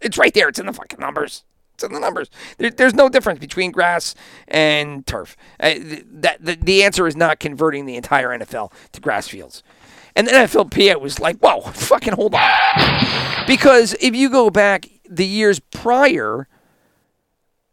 it's 0.00 0.18
right 0.18 0.32
there. 0.34 0.48
It's 0.48 0.58
in 0.58 0.66
the 0.66 0.72
fucking 0.72 1.00
numbers. 1.00 1.44
It's 1.74 1.84
in 1.84 1.92
the 1.92 2.00
numbers. 2.00 2.30
There, 2.58 2.70
there's 2.70 2.94
no 2.94 3.08
difference 3.08 3.38
between 3.38 3.70
grass 3.70 4.14
and 4.48 5.06
turf. 5.06 5.36
Uh, 5.60 5.74
that 5.78 6.38
the, 6.44 6.56
the 6.56 6.82
answer 6.82 7.06
is 7.06 7.16
not 7.16 7.38
converting 7.38 7.86
the 7.86 7.96
entire 7.96 8.36
NFL 8.36 8.72
to 8.92 9.00
grass 9.00 9.28
fields. 9.28 9.62
And 10.16 10.26
the 10.26 10.32
NFLPA 10.32 11.00
was 11.00 11.20
like, 11.20 11.38
whoa, 11.38 11.60
fucking 11.72 12.14
hold 12.14 12.34
on. 12.34 13.46
Because 13.46 13.94
if 14.00 14.16
you 14.16 14.28
go 14.28 14.50
back 14.50 14.88
the 15.08 15.26
years 15.26 15.60
prior, 15.60 16.48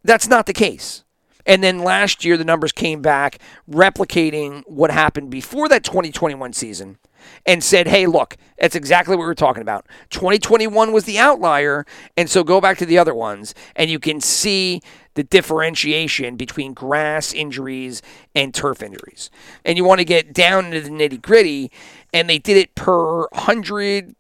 that's 0.04 0.28
not 0.28 0.46
the 0.46 0.54
case. 0.54 1.04
And 1.48 1.64
then 1.64 1.80
last 1.80 2.26
year, 2.26 2.38
the 2.38 2.46
numbers 2.46 2.72
came 2.72 3.02
back 3.02 3.40
replicating 3.70 4.64
what 4.68 4.92
happened 4.92 5.30
before 5.30 5.68
that 5.70 5.84
2021 5.84 6.54
season 6.54 6.98
and 7.46 7.64
said, 7.64 7.88
hey, 7.88 8.08
look, 8.08 8.36
that's 8.58 8.76
exactly 8.76 9.16
what 9.16 9.26
we're 9.26 9.34
talking 9.34 9.62
about. 9.62 9.86
2021 10.10 10.92
was 10.92 11.06
the 11.06 11.20
outlier. 11.20 11.86
And 12.18 12.30
so 12.30 12.44
go 12.44 12.62
back 12.62 12.78
to 12.80 12.86
the 12.86 12.98
other 12.98 13.14
ones, 13.14 13.54
and 13.76 13.90
you 13.90 14.00
can 14.00 14.22
see 14.22 14.82
the 15.16 15.24
differentiation 15.24 16.36
between 16.36 16.74
grass 16.74 17.34
injuries 17.34 18.02
and 18.34 18.54
turf 18.54 18.84
injuries. 18.84 19.30
And 19.64 19.78
you 19.78 19.84
want 19.84 20.00
to 20.00 20.06
get 20.06 20.34
down 20.34 20.66
into 20.66 20.82
the 20.82 20.90
nitty 20.90 21.22
gritty, 21.22 21.72
and 22.14 22.30
they 22.30 22.38
did 22.38 22.58
it 22.58 22.76
per 22.76 23.22
100. 23.28 24.16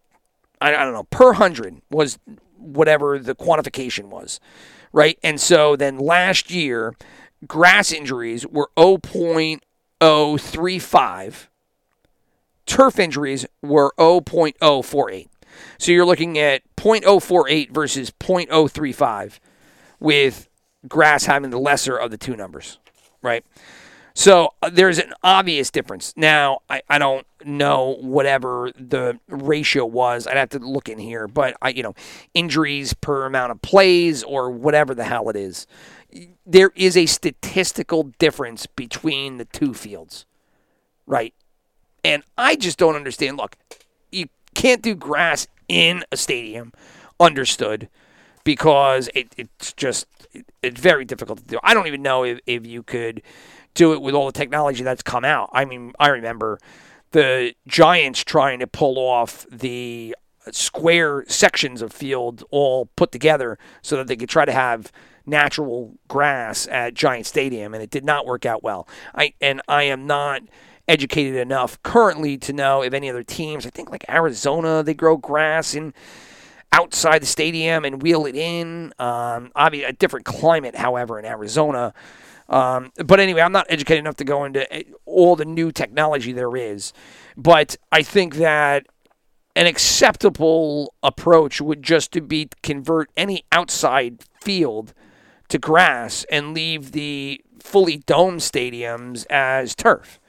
I 0.61 0.71
don't 0.71 0.93
know, 0.93 1.03
per 1.03 1.27
100 1.27 1.81
was 1.91 2.17
whatever 2.57 3.19
the 3.19 3.35
quantification 3.35 4.05
was, 4.05 4.39
right? 4.93 5.19
And 5.21 5.39
so 5.39 5.75
then 5.75 5.99
last 5.99 6.49
year, 6.49 6.95
grass 7.45 7.91
injuries 7.91 8.47
were 8.47 8.69
0.035 8.77 11.47
turf 12.65 12.99
injuries 12.99 13.45
were 13.61 13.93
0.048. 13.97 15.27
So 15.77 15.91
you're 15.91 16.05
looking 16.05 16.37
at 16.37 16.63
0.048 16.77 17.71
versus 17.71 18.11
0.035 18.11 19.39
with 19.99 20.47
grass 20.87 21.25
having 21.25 21.49
the 21.49 21.59
lesser 21.59 21.95
of 21.95 22.11
the 22.11 22.17
two 22.17 22.35
numbers, 22.35 22.79
right? 23.21 23.45
So 24.13 24.53
uh, 24.61 24.69
there's 24.69 24.97
an 24.97 25.13
obvious 25.23 25.69
difference. 25.69 26.13
Now, 26.15 26.59
I, 26.69 26.81
I 26.89 26.99
don't 26.99 27.27
know 27.43 27.97
whatever 27.99 28.71
the 28.77 29.19
ratio 29.27 29.85
was. 29.85 30.25
I'd 30.25 30.37
have 30.37 30.49
to 30.49 30.59
look 30.59 30.87
in 30.87 30.99
here, 30.99 31.27
but 31.27 31.57
I, 31.61 31.69
you 31.69 31.83
know, 31.83 31.93
injuries 32.33 32.93
per 32.93 33.25
amount 33.25 33.51
of 33.51 33.61
plays 33.61 34.23
or 34.23 34.49
whatever 34.49 34.95
the 34.95 35.03
hell 35.03 35.29
it 35.29 35.35
is. 35.35 35.67
There 36.45 36.71
is 36.75 36.95
a 36.95 37.07
statistical 37.07 38.03
difference 38.17 38.67
between 38.67 39.37
the 39.37 39.45
two 39.45 39.73
fields, 39.73 40.25
right? 41.05 41.33
And 42.05 42.21
I 42.37 42.55
just 42.55 42.77
don't 42.77 42.95
understand. 42.95 43.37
Look, 43.37 43.57
you 44.11 44.27
can't 44.53 44.83
do 44.83 44.93
grass 44.93 45.47
in 45.67 46.03
a 46.11 46.17
stadium, 46.17 46.71
understood, 47.19 47.89
because 48.43 49.09
it, 49.15 49.33
it's 49.37 49.73
just 49.73 50.05
it, 50.31 50.45
it's 50.61 50.79
very 50.79 51.03
difficult 51.03 51.39
to 51.39 51.45
do. 51.45 51.59
I 51.63 51.73
don't 51.73 51.87
even 51.87 52.03
know 52.03 52.23
if, 52.23 52.39
if 52.45 52.63
you 52.63 52.83
could 52.83 53.23
do 53.73 53.91
it 53.91 54.03
with 54.03 54.13
all 54.13 54.27
the 54.27 54.31
technology 54.31 54.83
that's 54.83 55.01
come 55.01 55.25
out. 55.25 55.49
I 55.51 55.65
mean, 55.65 55.93
I 55.99 56.09
remember 56.09 56.59
the 57.09 57.55
Giants 57.67 58.23
trying 58.23 58.59
to 58.59 58.67
pull 58.67 58.99
off 58.99 59.47
the 59.51 60.15
square 60.51 61.25
sections 61.27 61.81
of 61.81 61.91
field 61.91 62.43
all 62.51 62.85
put 62.95 63.11
together 63.11 63.57
so 63.81 63.97
that 63.97 64.05
they 64.05 64.15
could 64.15 64.29
try 64.29 64.45
to 64.45 64.51
have 64.51 64.91
natural 65.25 65.95
grass 66.07 66.67
at 66.67 66.93
Giant 66.93 67.25
Stadium, 67.25 67.73
and 67.73 67.81
it 67.81 67.89
did 67.89 68.05
not 68.05 68.27
work 68.27 68.45
out 68.45 68.61
well. 68.61 68.87
I 69.15 69.33
and 69.41 69.59
I 69.67 69.83
am 69.83 70.05
not 70.05 70.43
educated 70.87 71.35
enough 71.35 71.81
currently 71.83 72.37
to 72.37 72.53
know 72.53 72.81
if 72.83 72.93
any 72.93 73.09
other 73.09 73.23
teams. 73.23 73.65
I 73.65 73.69
think 73.69 73.89
like 73.91 74.05
Arizona, 74.09 74.83
they 74.83 74.93
grow 74.93 75.17
grass 75.17 75.73
in 75.73 75.93
outside 76.71 77.21
the 77.21 77.27
stadium 77.27 77.85
and 77.85 78.01
wheel 78.01 78.25
it 78.25 78.35
in. 78.35 78.93
Um, 78.99 79.51
a 79.55 79.93
different 79.93 80.25
climate, 80.25 80.75
however, 80.75 81.17
in 81.17 81.25
Arizona. 81.25 81.93
Um, 82.49 82.91
but 83.03 83.19
anyway, 83.19 83.41
I'm 83.41 83.51
not 83.51 83.65
educated 83.69 83.99
enough 83.99 84.17
to 84.17 84.23
go 84.23 84.45
into 84.45 84.71
eh, 84.71 84.83
all 85.05 85.35
the 85.35 85.45
new 85.45 85.71
technology 85.71 86.31
there 86.31 86.55
is. 86.55 86.93
But 87.35 87.75
I 87.91 88.03
think 88.03 88.35
that 88.35 88.85
an 89.55 89.67
acceptable 89.67 90.93
approach 91.01 91.61
would 91.61 91.81
just 91.81 92.11
to 92.11 92.21
be 92.21 92.49
convert 92.61 93.09
any 93.15 93.45
outside 93.51 94.23
field 94.41 94.93
to 95.47 95.57
grass 95.57 96.25
and 96.29 96.53
leave 96.53 96.91
the 96.91 97.41
fully 97.59 97.97
domed 97.97 98.41
stadiums 98.41 99.25
as 99.29 99.73
turf. 99.75 100.19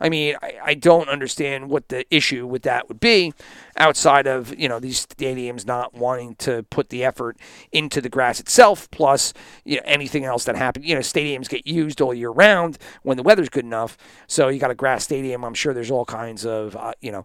I 0.00 0.08
mean, 0.08 0.36
I, 0.42 0.52
I 0.64 0.74
don't 0.74 1.08
understand 1.08 1.70
what 1.70 1.88
the 1.88 2.04
issue 2.14 2.46
with 2.46 2.62
that 2.62 2.88
would 2.88 3.00
be 3.00 3.32
outside 3.76 4.26
of, 4.26 4.58
you 4.58 4.68
know, 4.68 4.78
these 4.78 5.06
stadiums 5.06 5.66
not 5.66 5.94
wanting 5.94 6.36
to 6.36 6.62
put 6.64 6.88
the 6.88 7.04
effort 7.04 7.36
into 7.72 8.00
the 8.00 8.08
grass 8.08 8.40
itself, 8.40 8.90
plus 8.90 9.32
you 9.64 9.76
know, 9.76 9.82
anything 9.84 10.24
else 10.24 10.44
that 10.44 10.56
happens. 10.56 10.86
You 10.86 10.94
know, 10.94 11.00
stadiums 11.00 11.48
get 11.48 11.66
used 11.66 12.00
all 12.00 12.14
year 12.14 12.30
round 12.30 12.78
when 13.02 13.16
the 13.16 13.22
weather's 13.22 13.48
good 13.48 13.64
enough. 13.64 13.96
So 14.26 14.48
you 14.48 14.58
got 14.58 14.70
a 14.70 14.74
grass 14.74 15.04
stadium. 15.04 15.44
I'm 15.44 15.54
sure 15.54 15.74
there's 15.74 15.90
all 15.90 16.04
kinds 16.04 16.44
of, 16.44 16.76
uh, 16.76 16.92
you 17.00 17.12
know, 17.12 17.24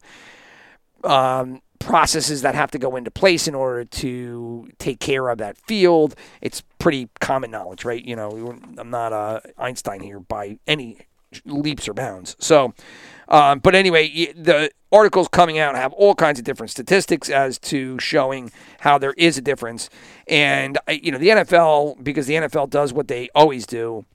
um, 1.04 1.62
processes 1.80 2.42
that 2.42 2.56
have 2.56 2.72
to 2.72 2.78
go 2.78 2.96
into 2.96 3.10
place 3.10 3.48
in 3.48 3.56
order 3.56 3.86
to 3.86 4.70
take 4.80 5.00
care 5.00 5.30
of 5.30 5.38
that 5.38 5.58
field. 5.58 6.14
It's 6.42 6.62
pretty 6.78 7.10
common 7.22 7.52
knowledge, 7.52 7.86
right? 7.86 8.04
You 8.04 8.16
know, 8.16 8.58
I'm 8.78 8.90
not 8.90 9.14
uh, 9.14 9.40
Einstein 9.58 10.02
here 10.02 10.20
by 10.20 10.60
any 10.68 11.00
leaps 11.46 11.88
or 11.88 11.94
bounds. 11.94 12.36
So, 12.40 12.74
um, 13.28 13.60
but 13.60 13.76
anyway, 13.76 14.34
the 14.34 14.72
articles 14.92 15.28
coming 15.28 15.60
out 15.60 15.76
have 15.76 15.94
all 15.94 16.16
kinds 16.16 16.40
of 16.40 16.46
different 16.46 16.72
statistics 16.72 17.30
as 17.30 17.60
to 17.60 18.00
showing 18.00 18.52
how 18.80 18.98
there 18.98 19.14
is 19.18 19.38
a 19.38 19.42
difference. 19.42 19.90
And, 20.28 20.78
you 20.90 21.12
know, 21.12 21.18
the 21.18 21.30
NFL, 21.30 22.04
because 22.04 22.28
the 22.28 22.36
NFL 22.36 22.70
does 22.70 22.92
what 22.92 23.08
they 23.08 23.30
always 23.36 23.66
do, 23.68 24.06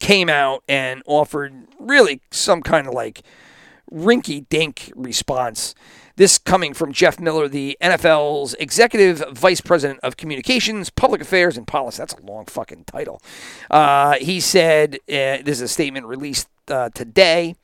came 0.00 0.28
out 0.28 0.62
and 0.68 1.02
offered 1.06 1.54
really 1.78 2.20
some 2.30 2.62
kind 2.62 2.86
of 2.86 2.94
like 2.94 3.22
rinky 3.90 4.46
dink 4.48 4.92
response 4.94 5.74
this 6.18 6.36
coming 6.36 6.74
from 6.74 6.92
Jeff 6.92 7.20
Miller, 7.20 7.48
the 7.48 7.78
NFL's 7.80 8.54
Executive 8.54 9.24
Vice 9.30 9.60
President 9.60 10.00
of 10.02 10.16
Communications, 10.16 10.90
Public 10.90 11.20
Affairs, 11.20 11.56
and 11.56 11.64
Policy. 11.64 11.98
That's 11.98 12.14
a 12.14 12.20
long 12.22 12.44
fucking 12.46 12.84
title. 12.84 13.22
Uh, 13.70 14.16
he 14.16 14.40
said, 14.40 14.96
uh, 14.96 14.98
this 15.06 15.48
is 15.48 15.62
a 15.62 15.68
statement 15.68 16.06
released 16.06 16.48
uh, 16.66 16.90
today 16.90 17.54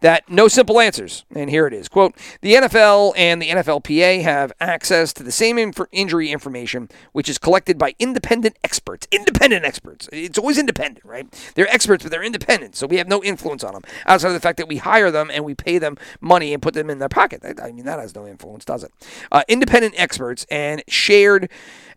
that 0.00 0.28
no 0.28 0.48
simple 0.48 0.80
answers. 0.80 1.24
And 1.34 1.50
here 1.50 1.66
it 1.66 1.72
is. 1.72 1.88
Quote, 1.88 2.16
the 2.40 2.54
NFL 2.54 3.12
and 3.16 3.40
the 3.40 3.50
NFLPA 3.50 4.22
have 4.22 4.52
access 4.60 5.12
to 5.14 5.22
the 5.22 5.32
same 5.32 5.58
inf- 5.58 5.80
injury 5.92 6.30
information, 6.30 6.88
which 7.12 7.28
is 7.28 7.38
collected 7.38 7.78
by 7.78 7.94
independent 7.98 8.56
experts. 8.62 9.06
Independent 9.10 9.64
experts. 9.64 10.08
It's 10.12 10.38
always 10.38 10.58
independent, 10.58 11.04
right? 11.04 11.26
They're 11.54 11.68
experts, 11.68 12.02
but 12.02 12.10
they're 12.10 12.22
independent. 12.22 12.76
So 12.76 12.86
we 12.86 12.96
have 12.96 13.08
no 13.08 13.22
influence 13.22 13.64
on 13.64 13.72
them 13.74 13.82
outside 14.06 14.28
of 14.28 14.34
the 14.34 14.40
fact 14.40 14.58
that 14.58 14.68
we 14.68 14.78
hire 14.78 15.10
them 15.10 15.30
and 15.32 15.44
we 15.44 15.54
pay 15.54 15.78
them 15.78 15.96
money 16.20 16.52
and 16.52 16.62
put 16.62 16.74
them 16.74 16.90
in 16.90 16.98
their 16.98 17.08
pocket. 17.08 17.42
I 17.44 17.72
mean, 17.72 17.84
that 17.84 17.98
has 17.98 18.14
no 18.14 18.26
influence, 18.26 18.64
does 18.64 18.84
it? 18.84 18.92
Uh, 19.32 19.42
independent 19.48 19.94
experts 19.96 20.46
and 20.50 20.82
shared 20.88 21.50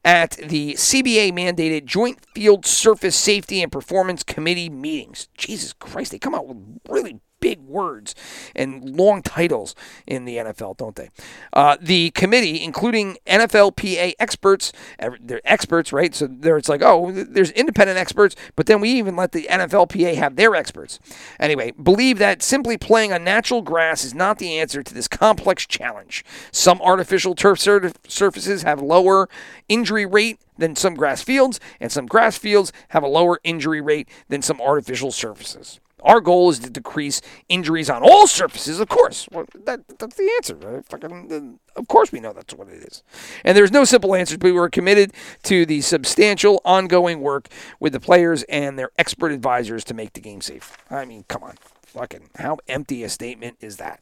at 0.05 0.31
the 0.31 0.73
CBA 0.75 1.31
mandated 1.31 1.85
Joint 1.85 2.25
Field 2.33 2.65
Surface 2.65 3.15
Safety 3.15 3.61
and 3.61 3.71
Performance 3.71 4.23
Committee 4.23 4.69
meetings. 4.69 5.27
Jesus 5.37 5.73
Christ, 5.73 6.11
they 6.11 6.19
come 6.19 6.33
out 6.33 6.47
with 6.47 6.79
really 6.87 7.19
big 7.39 7.59
words 7.61 8.15
and 8.55 8.97
long 8.97 9.21
titles 9.21 9.75
in 10.05 10.25
the 10.25 10.37
NFL, 10.37 10.77
don't 10.77 10.95
they? 10.95 11.09
Uh, 11.53 11.77
the 11.81 12.11
committee, 12.11 12.63
including 12.63 13.17
NFLPA 13.25 14.13
experts, 14.19 14.71
they're 15.19 15.41
experts, 15.45 15.93
right? 15.93 16.13
So 16.13 16.27
there 16.27 16.57
it's 16.57 16.69
like, 16.69 16.81
oh, 16.81 17.11
there's 17.11 17.51
independent 17.51 17.97
experts, 17.97 18.35
but 18.55 18.65
then 18.65 18.81
we 18.81 18.91
even 18.91 19.15
let 19.15 19.31
the 19.31 19.47
NFLPA 19.49 20.15
have 20.15 20.35
their 20.35 20.55
experts. 20.55 20.99
Anyway, 21.39 21.71
believe 21.71 22.17
that 22.19 22.41
simply 22.41 22.77
playing 22.77 23.13
on 23.13 23.23
natural 23.23 23.61
grass 23.61 24.03
is 24.03 24.13
not 24.13 24.39
the 24.39 24.57
answer 24.57 24.83
to 24.83 24.93
this 24.93 25.07
complex 25.07 25.65
challenge. 25.65 26.23
Some 26.51 26.81
artificial 26.81 27.35
turf 27.35 27.59
surfaces 27.59 28.63
have 28.63 28.81
lower 28.81 29.29
injury 29.67 30.05
rate 30.05 30.39
than 30.57 30.75
some 30.75 30.93
grass 30.93 31.21
fields, 31.23 31.59
and 31.79 31.91
some 31.91 32.05
grass 32.05 32.37
fields 32.37 32.71
have 32.89 33.03
a 33.03 33.07
lower 33.07 33.39
injury 33.43 33.81
rate 33.81 34.09
than 34.27 34.41
some 34.41 34.61
artificial 34.61 35.11
surfaces. 35.11 35.79
Our 36.01 36.21
goal 36.21 36.49
is 36.49 36.59
to 36.59 36.69
decrease 36.69 37.21
injuries 37.49 37.89
on 37.89 38.03
all 38.03 38.27
surfaces, 38.27 38.79
of 38.79 38.89
course. 38.89 39.27
Well, 39.31 39.45
that, 39.65 39.87
that's 39.99 40.15
the 40.15 40.31
answer. 40.37 40.55
Right? 40.55 40.85
Fucking, 40.85 41.59
uh, 41.75 41.79
of 41.79 41.87
course, 41.87 42.11
we 42.11 42.19
know 42.19 42.33
that's 42.33 42.53
what 42.53 42.69
it 42.69 42.83
is. 42.83 43.03
And 43.43 43.57
there's 43.57 43.71
no 43.71 43.83
simple 43.83 44.15
answers, 44.15 44.37
but 44.37 44.53
we're 44.53 44.69
committed 44.69 45.13
to 45.43 45.65
the 45.65 45.81
substantial, 45.81 46.61
ongoing 46.65 47.21
work 47.21 47.47
with 47.79 47.93
the 47.93 47.99
players 47.99 48.43
and 48.43 48.77
their 48.77 48.91
expert 48.97 49.31
advisors 49.31 49.83
to 49.85 49.93
make 49.93 50.13
the 50.13 50.21
game 50.21 50.41
safe. 50.41 50.77
I 50.89 51.05
mean, 51.05 51.25
come 51.27 51.43
on. 51.43 51.55
Fucking, 51.85 52.29
how 52.35 52.57
empty 52.67 53.03
a 53.03 53.09
statement 53.09 53.57
is 53.61 53.77
that? 53.77 53.99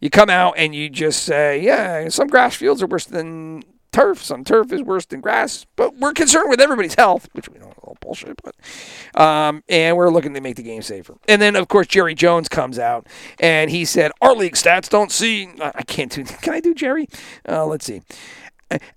You 0.00 0.10
come 0.10 0.30
out 0.30 0.54
and 0.56 0.74
you 0.74 0.88
just 0.88 1.22
say, 1.22 1.60
yeah, 1.60 2.08
some 2.08 2.28
grass 2.28 2.56
fields 2.56 2.82
are 2.82 2.86
worse 2.86 3.06
than 3.06 3.62
turf. 3.92 4.22
Some 4.22 4.44
turf 4.44 4.72
is 4.72 4.82
worse 4.82 5.06
than 5.06 5.20
grass, 5.20 5.66
but 5.76 5.96
we're 5.96 6.12
concerned 6.12 6.50
with 6.50 6.60
everybody's 6.60 6.94
health, 6.94 7.28
which 7.32 7.48
we 7.48 7.58
is 7.58 7.64
all 7.96 8.08
bullshit. 8.08 8.40
But 8.42 9.20
um, 9.20 9.62
and 9.68 9.96
we're 9.96 10.10
looking 10.10 10.34
to 10.34 10.40
make 10.40 10.56
the 10.56 10.62
game 10.62 10.82
safer. 10.82 11.16
And 11.28 11.40
then 11.40 11.56
of 11.56 11.68
course 11.68 11.86
Jerry 11.86 12.14
Jones 12.14 12.48
comes 12.48 12.78
out 12.78 13.06
and 13.38 13.70
he 13.70 13.84
said 13.84 14.12
our 14.20 14.34
league 14.34 14.54
stats 14.54 14.88
don't 14.88 15.12
see. 15.12 15.48
I 15.60 15.82
can't 15.82 16.10
do. 16.12 16.24
Can 16.42 16.54
I 16.54 16.60
do 16.60 16.74
Jerry? 16.74 17.08
Uh, 17.48 17.66
let's 17.66 17.84
see. 17.84 18.02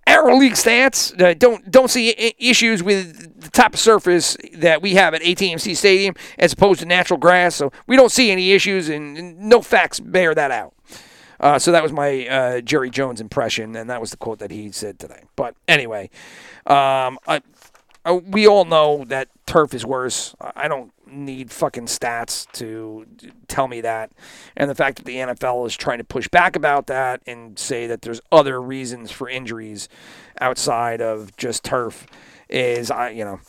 Our 0.07 0.33
league 0.33 0.53
stats 0.53 1.19
uh, 1.21 1.35
don't 1.35 1.69
don't 1.69 1.89
see 1.89 2.09
I- 2.17 2.33
issues 2.39 2.81
with 2.81 3.39
the 3.39 3.65
of 3.65 3.79
surface 3.79 4.35
that 4.55 4.81
we 4.81 4.95
have 4.95 5.13
at 5.13 5.21
AT&T 5.21 5.75
Stadium 5.75 6.15
as 6.39 6.53
opposed 6.53 6.79
to 6.79 6.87
natural 6.87 7.19
grass. 7.19 7.55
So 7.55 7.71
we 7.85 7.95
don't 7.95 8.11
see 8.11 8.31
any 8.31 8.51
issues, 8.53 8.89
and, 8.89 9.15
and 9.15 9.39
no 9.39 9.61
facts 9.61 9.99
bear 9.99 10.33
that 10.33 10.49
out. 10.49 10.73
Uh, 11.39 11.57
so 11.57 11.71
that 11.71 11.83
was 11.83 11.91
my 11.91 12.27
uh, 12.27 12.61
Jerry 12.61 12.89
Jones 12.89 13.21
impression, 13.21 13.75
and 13.75 13.89
that 13.89 14.01
was 14.01 14.11
the 14.11 14.17
quote 14.17 14.39
that 14.39 14.51
he 14.51 14.71
said 14.71 14.99
today. 14.99 15.23
But 15.35 15.55
anyway, 15.67 16.09
um, 16.65 17.17
I, 17.27 17.41
I, 18.05 18.13
we 18.13 18.47
all 18.47 18.65
know 18.65 19.03
that 19.05 19.29
turf 19.45 19.73
is 19.73 19.85
worse. 19.85 20.35
I 20.39 20.67
don't 20.67 20.91
need 21.07 21.51
fucking 21.51 21.87
stats 21.87 22.49
to 22.53 23.05
tell 23.47 23.67
me 23.67 23.81
that. 23.81 24.11
And 24.55 24.69
the 24.69 24.75
fact 24.75 24.97
that 24.97 25.05
the 25.05 25.17
NFL 25.17 25.65
is 25.67 25.75
trying 25.75 25.97
to 25.97 26.03
push 26.03 26.27
back 26.27 26.55
about 26.55 26.87
that 26.87 27.21
and 27.25 27.57
say 27.57 27.87
that 27.87 28.01
there's 28.01 28.21
other 28.31 28.61
reasons 28.61 29.11
for 29.11 29.29
injuries 29.29 29.89
outside 30.39 31.01
of 31.01 31.35
just 31.37 31.63
turf 31.63 32.07
is, 32.49 32.89
I 32.89 33.09
you 33.09 33.25
know 33.25 33.39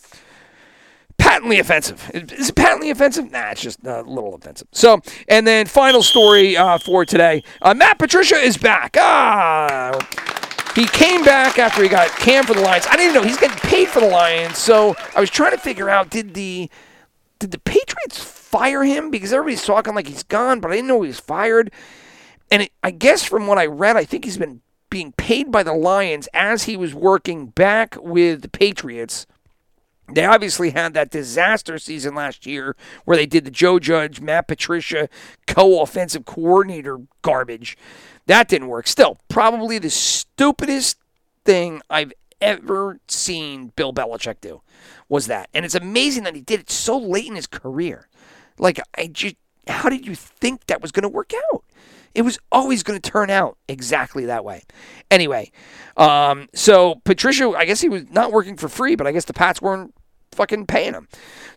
patently 1.20 1.58
offensive. 1.58 2.10
Is 2.14 2.48
it 2.48 2.56
patently 2.56 2.90
offensive? 2.90 3.30
Nah, 3.30 3.50
it's 3.50 3.62
just 3.62 3.84
a 3.84 4.02
little 4.02 4.34
offensive. 4.34 4.68
So, 4.72 5.00
and 5.28 5.46
then 5.46 5.66
final 5.66 6.02
story 6.02 6.56
uh, 6.56 6.78
for 6.78 7.04
today: 7.04 7.44
uh, 7.62 7.74
Matt 7.74 7.98
Patricia 7.98 8.36
is 8.36 8.56
back. 8.56 8.96
Ah. 8.98 10.38
He 10.74 10.86
came 10.86 11.24
back 11.24 11.58
after 11.58 11.82
he 11.82 11.88
got 11.88 12.08
canned 12.10 12.46
for 12.46 12.54
the 12.54 12.60
Lions. 12.60 12.86
I 12.88 12.96
didn't 12.96 13.14
know 13.14 13.22
he's 13.22 13.38
getting 13.38 13.58
paid 13.58 13.88
for 13.88 14.00
the 14.00 14.08
Lions, 14.08 14.58
so 14.58 14.94
I 15.16 15.20
was 15.20 15.30
trying 15.30 15.52
to 15.52 15.58
figure 15.58 15.90
out 15.90 16.10
did 16.10 16.34
the 16.34 16.70
did 17.38 17.50
the 17.50 17.58
Patriots 17.58 18.22
fire 18.22 18.84
him 18.84 19.10
because 19.10 19.32
everybody's 19.32 19.64
talking 19.64 19.94
like 19.94 20.06
he's 20.06 20.22
gone, 20.22 20.60
but 20.60 20.70
I 20.70 20.76
didn't 20.76 20.88
know 20.88 21.02
he 21.02 21.08
was 21.08 21.20
fired. 21.20 21.72
And 22.50 22.62
it, 22.62 22.72
I 22.82 22.90
guess 22.90 23.24
from 23.24 23.46
what 23.46 23.58
I 23.58 23.66
read, 23.66 23.96
I 23.96 24.04
think 24.04 24.24
he's 24.24 24.36
been 24.36 24.60
being 24.90 25.12
paid 25.12 25.50
by 25.50 25.62
the 25.62 25.72
Lions 25.72 26.28
as 26.34 26.64
he 26.64 26.76
was 26.76 26.94
working 26.94 27.46
back 27.46 27.96
with 28.00 28.42
the 28.42 28.48
Patriots. 28.48 29.26
They 30.12 30.24
obviously 30.24 30.70
had 30.70 30.94
that 30.94 31.10
disaster 31.10 31.78
season 31.78 32.14
last 32.14 32.46
year 32.46 32.76
where 33.04 33.16
they 33.16 33.26
did 33.26 33.44
the 33.44 33.50
Joe 33.50 33.78
Judge, 33.78 34.20
Matt 34.20 34.48
Patricia 34.48 35.08
co 35.46 35.80
offensive 35.82 36.24
coordinator 36.24 37.00
garbage. 37.22 37.76
That 38.26 38.48
didn't 38.48 38.68
work. 38.68 38.86
Still, 38.86 39.18
probably 39.28 39.78
the 39.78 39.90
stupidest 39.90 40.98
thing 41.44 41.82
I've 41.90 42.12
ever 42.40 42.98
seen 43.08 43.72
Bill 43.76 43.92
Belichick 43.92 44.40
do 44.40 44.62
was 45.08 45.26
that. 45.26 45.48
And 45.52 45.64
it's 45.64 45.74
amazing 45.74 46.24
that 46.24 46.34
he 46.34 46.40
did 46.40 46.60
it 46.60 46.70
so 46.70 46.96
late 46.96 47.26
in 47.26 47.34
his 47.34 47.46
career. 47.46 48.08
Like, 48.58 48.80
I 48.96 49.08
just, 49.08 49.36
how 49.66 49.88
did 49.88 50.06
you 50.06 50.14
think 50.14 50.66
that 50.66 50.80
was 50.80 50.92
going 50.92 51.02
to 51.02 51.08
work 51.08 51.32
out? 51.52 51.64
It 52.14 52.22
was 52.22 52.38
always 52.50 52.82
going 52.82 53.00
to 53.00 53.10
turn 53.10 53.30
out 53.30 53.56
exactly 53.68 54.26
that 54.26 54.44
way. 54.44 54.62
Anyway, 55.10 55.52
um, 55.96 56.48
so 56.54 56.96
Patricia, 57.04 57.50
I 57.50 57.64
guess 57.66 57.80
he 57.80 57.88
was 57.88 58.10
not 58.10 58.32
working 58.32 58.56
for 58.56 58.68
free, 58.68 58.96
but 58.96 59.06
I 59.06 59.12
guess 59.12 59.26
the 59.26 59.32
Pats 59.32 59.62
weren't 59.62 59.94
fucking 60.40 60.66
paying 60.66 60.94
him. 60.94 61.06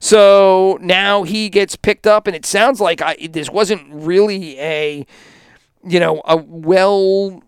So 0.02 0.78
now 0.82 1.24
he 1.24 1.48
gets 1.48 1.78
picked 1.78 2.06
up, 2.06 2.28
and 2.28 2.36
it 2.36 2.46
sounds 2.46 2.82
like 2.82 3.02
I, 3.02 3.16
this 3.32 3.50
wasn't 3.50 3.88
really 3.90 4.60
a, 4.60 5.06
you 5.88 6.02
know, 6.02 6.22
a 6.26 6.36
well 6.36 7.42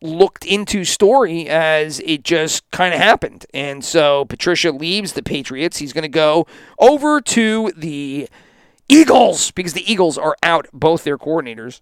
looked 0.00 0.44
into 0.44 0.84
story 0.84 1.48
as 1.48 1.98
it 2.00 2.22
just 2.22 2.70
kind 2.70 2.94
of 2.94 3.00
happened. 3.00 3.46
And 3.52 3.84
so 3.84 4.26
Patricia 4.26 4.70
leaves 4.70 5.14
the 5.14 5.24
Patriots. 5.24 5.78
He's 5.78 5.92
going 5.92 6.02
to 6.02 6.08
go 6.08 6.46
over 6.78 7.20
to 7.20 7.72
the 7.76 8.28
Eagles 8.88 9.50
because 9.50 9.72
the 9.72 9.90
Eagles 9.90 10.16
are 10.16 10.36
out 10.44 10.68
both 10.72 11.02
their 11.02 11.18
coordinators. 11.18 11.80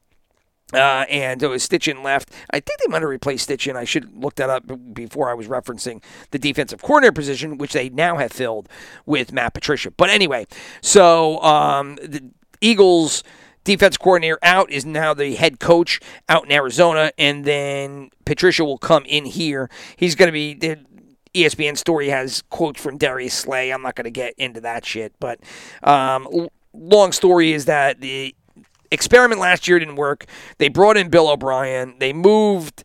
Uh, 0.72 1.05
and 1.11 1.42
it 1.42 1.46
was 1.46 1.66
Steichen 1.66 2.03
left. 2.03 2.31
I 2.50 2.59
think 2.59 2.81
they 2.81 2.87
might 2.88 3.03
have 3.03 3.11
replaced 3.11 3.48
Steichen. 3.48 3.77
I 3.77 3.85
should 3.85 4.16
look 4.16 4.37
that 4.37 4.50
up 4.50 4.94
before 4.94 5.31
I 5.31 5.35
was 5.35 5.46
referencing 5.46 6.03
the 6.31 6.38
defensive 6.38 6.83
coordinator 6.83 7.12
position, 7.12 7.59
which 7.59 7.74
they 7.74 7.90
now 7.90 8.16
have 8.16 8.33
filled 8.33 8.68
with 9.05 9.33
Matt 9.33 9.55
Patricia. 9.55 9.90
But 9.90 10.11
anyway, 10.11 10.46
so 10.81 11.40
um, 11.42 11.96
the 11.96 12.31
Eagles 12.61 13.22
defense 13.64 13.96
coordinator 13.96 14.38
out 14.42 14.70
is 14.70 14.85
now 14.85 15.14
the 15.14 15.35
head 15.35 15.61
coach 15.61 16.00
out 16.29 16.44
in 16.44 16.53
Arizona, 16.53 17.12
and 17.18 17.44
then 17.44 18.11
Patricia 18.24 18.64
will 18.64 18.79
come 18.79 19.05
in 19.07 19.27
here. 19.27 19.70
He's 19.96 20.14
going 20.14 20.29
to 20.29 20.33
be 20.33 20.55
the 20.55 20.79
ESPN 21.35 21.77
story 21.77 22.09
has 22.09 22.42
quotes 22.48 22.81
from 22.81 22.96
Darius 22.96 23.35
Slay. 23.35 23.72
I'm 23.72 23.83
not 23.83 23.96
going 23.96 24.05
to 24.05 24.11
get 24.11 24.35
into 24.38 24.61
that 24.62 24.87
shit, 24.87 25.12
but 25.18 25.40
um, 25.83 26.48
long 26.72 27.12
story 27.12 27.53
is 27.53 27.64
that 27.64 28.00
the 28.00 28.35
experiment 28.94 29.40
last 29.40 29.68
year 29.68 29.78
didn't 29.78 29.96
work. 29.96 30.24
They 30.59 30.68
brought 30.68 30.96
in 30.96 31.11
Bill 31.11 31.28
O'Brien. 31.28 31.96
They 31.98 32.12
moved 32.12 32.85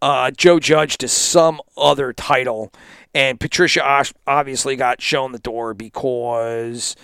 uh, 0.00 0.30
Joe 0.30 0.60
Judge 0.60 0.96
to 0.98 1.08
some 1.08 1.60
other 1.76 2.12
title, 2.12 2.72
and 3.14 3.40
Patricia 3.40 4.04
obviously 4.26 4.76
got 4.76 5.02
shown 5.02 5.32
the 5.32 5.38
door 5.38 5.74
because 5.74 6.96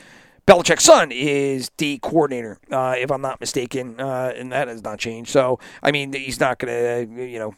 Belichick's 0.46 0.84
son 0.84 1.10
is 1.10 1.70
the 1.78 1.98
coordinator, 1.98 2.58
uh, 2.70 2.94
if 2.96 3.10
I'm 3.10 3.20
not 3.20 3.40
mistaken, 3.40 4.00
uh, 4.00 4.32
and 4.36 4.52
that 4.52 4.68
has 4.68 4.82
not 4.82 4.98
changed. 5.00 5.30
So, 5.30 5.58
I 5.82 5.90
mean, 5.90 6.12
he's 6.12 6.38
not 6.38 6.58
going 6.58 6.72
to, 6.72 7.24
you 7.24 7.38
know, 7.38 7.54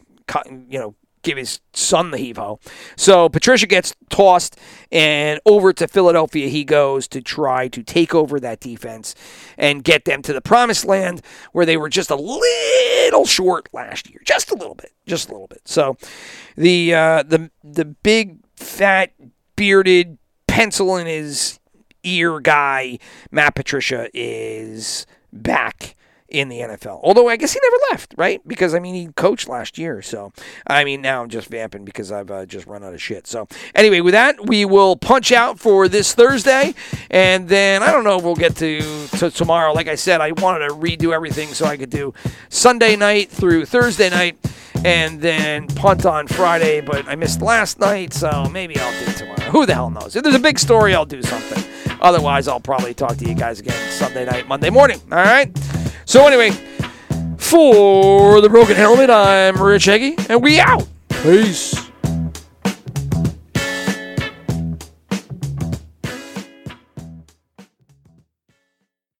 you 0.69 0.79
know, 0.79 0.95
give 1.23 1.37
his 1.37 1.61
son 1.73 2.11
the 2.11 2.19
heave 2.19 2.37
ho. 2.37 2.61
So 2.97 3.29
Patricia 3.29 3.67
gets 3.67 3.95
tossed, 4.11 4.59
and 4.91 5.41
over 5.47 5.73
to 5.73 5.89
Philadelphia 5.89 6.49
he 6.49 6.65
goes 6.65 7.09
to 7.09 7.21
try 7.21 7.69
to 7.69 7.83
take 7.83 8.15
over 8.15 8.41
that 8.41 8.61
defense 8.61 9.15
and 9.57 9.85
get 9.85 10.05
them 10.05 10.23
to 10.23 10.33
the 10.33 10.41
promised 10.41 10.85
land 10.85 11.23
where 11.53 11.67
they 11.67 11.77
were 11.77 11.89
just 11.89 12.11
a 12.11 12.17
little 12.17 13.27
short 13.27 13.69
last 13.73 14.09
year, 14.11 14.21
just 14.25 14.51
a 14.51 14.55
little 14.55 14.75
bit, 14.75 14.93
just 15.07 15.29
a 15.29 15.33
little 15.33 15.49
bit. 15.49 15.63
So 15.65 15.97
the 16.57 16.95
uh, 16.95 17.23
the 17.23 17.51
the 17.63 17.85
big 17.85 18.39
fat 18.57 19.13
bearded 19.57 20.19
pencil 20.47 20.97
in 20.97 21.07
his 21.07 21.59
ear 22.05 22.41
guy, 22.41 22.99
Matt 23.31 23.55
Patricia, 23.55 24.09
is 24.15 25.07
back 25.33 25.95
in 26.29 26.49
the 26.49 26.59
NFL. 26.59 27.01
Although 27.03 27.29
I 27.29 27.37
guess 27.37 27.55
he 27.55 27.61
never 27.63 27.77
left, 27.91 28.15
right? 28.17 28.47
Because 28.47 28.75
I 28.75 28.79
mean 28.79 28.95
he 28.95 29.09
coached 29.13 29.49
last 29.49 29.79
year. 29.79 30.03
So 30.03 30.33
I 30.67 30.85
mean 30.85 31.01
now 31.01 31.23
I'm 31.23 31.29
just 31.29 31.49
vamping 31.49 31.85
because 31.85 32.13
I've 32.13 32.31
uh, 32.31 32.47
just 32.47 32.67
run 32.67 32.85
out 32.85 32.93
of 32.93 33.03
shit. 33.03 33.27
So 33.27 33.49
anyway, 33.75 34.01
with 34.01 34.13
that 34.13 34.47
we 34.47 34.65
will 34.65 34.97
punch 34.97 35.33
out 35.33 35.59
for 35.59 35.89
this 35.89 36.15
Thursday, 36.15 36.75
and 37.11 37.49
then 37.49 37.83
I 37.83 37.93
don't 37.93 38.05
know 38.05 38.19
we'll 38.19 38.35
get 38.35 38.57
to, 38.57 39.07
to 39.19 39.31
tomorrow. 39.31 39.73
Like 39.73 39.89
I 39.89 39.95
said, 39.95 40.21
I 40.21 40.33
wanted 40.33 40.69
to 40.69 40.75
redo 40.75 41.15
everything 41.15 41.49
so 41.49 41.67
I 41.67 41.77
could 41.77 41.91
do 41.91 42.13
Sunday 42.49 42.97
night 42.97 43.31
through 43.31 43.65
Thursday 43.65 44.11
night. 44.11 44.39
And 44.85 45.21
then 45.21 45.67
punt 45.67 46.07
on 46.07 46.29
Friday, 46.29 46.81
but 46.81 47.09
I 47.09 47.17
missed 47.17 47.43
last 47.43 47.81
night, 47.81 48.13
so 48.13 48.49
maybe 48.49 48.79
I'll 48.79 49.05
do 49.05 49.13
tomorrow. 49.13 49.51
Who 49.51 49.67
the 49.67 49.75
hell 49.75 49.91
knows? 49.91 50.15
If 50.15 50.23
there's 50.23 50.37
a 50.37 50.39
big 50.39 50.57
story, 50.57 50.95
I'll 50.95 51.05
do 51.05 51.21
something. 51.21 51.65
Otherwise, 52.01 52.47
I'll 52.47 52.61
probably 52.61 52.95
talk 52.95 53.17
to 53.17 53.25
you 53.29 53.35
guys 53.35 53.59
again 53.59 53.91
Sunday 53.91 54.25
night, 54.25 54.47
Monday 54.47 54.71
morning. 54.71 55.01
All 55.11 55.19
right? 55.19 55.51
So, 56.09 56.27
anyway, 56.27 56.53
for 57.37 58.41
the 58.41 58.49
Broken 58.49 58.77
Helmet, 58.77 59.11
I'm 59.11 59.61
Rich 59.61 59.89
Eggy, 59.89 60.17
and 60.31 60.43
we 60.43 60.59
out. 60.59 60.89
Peace. 61.11 61.88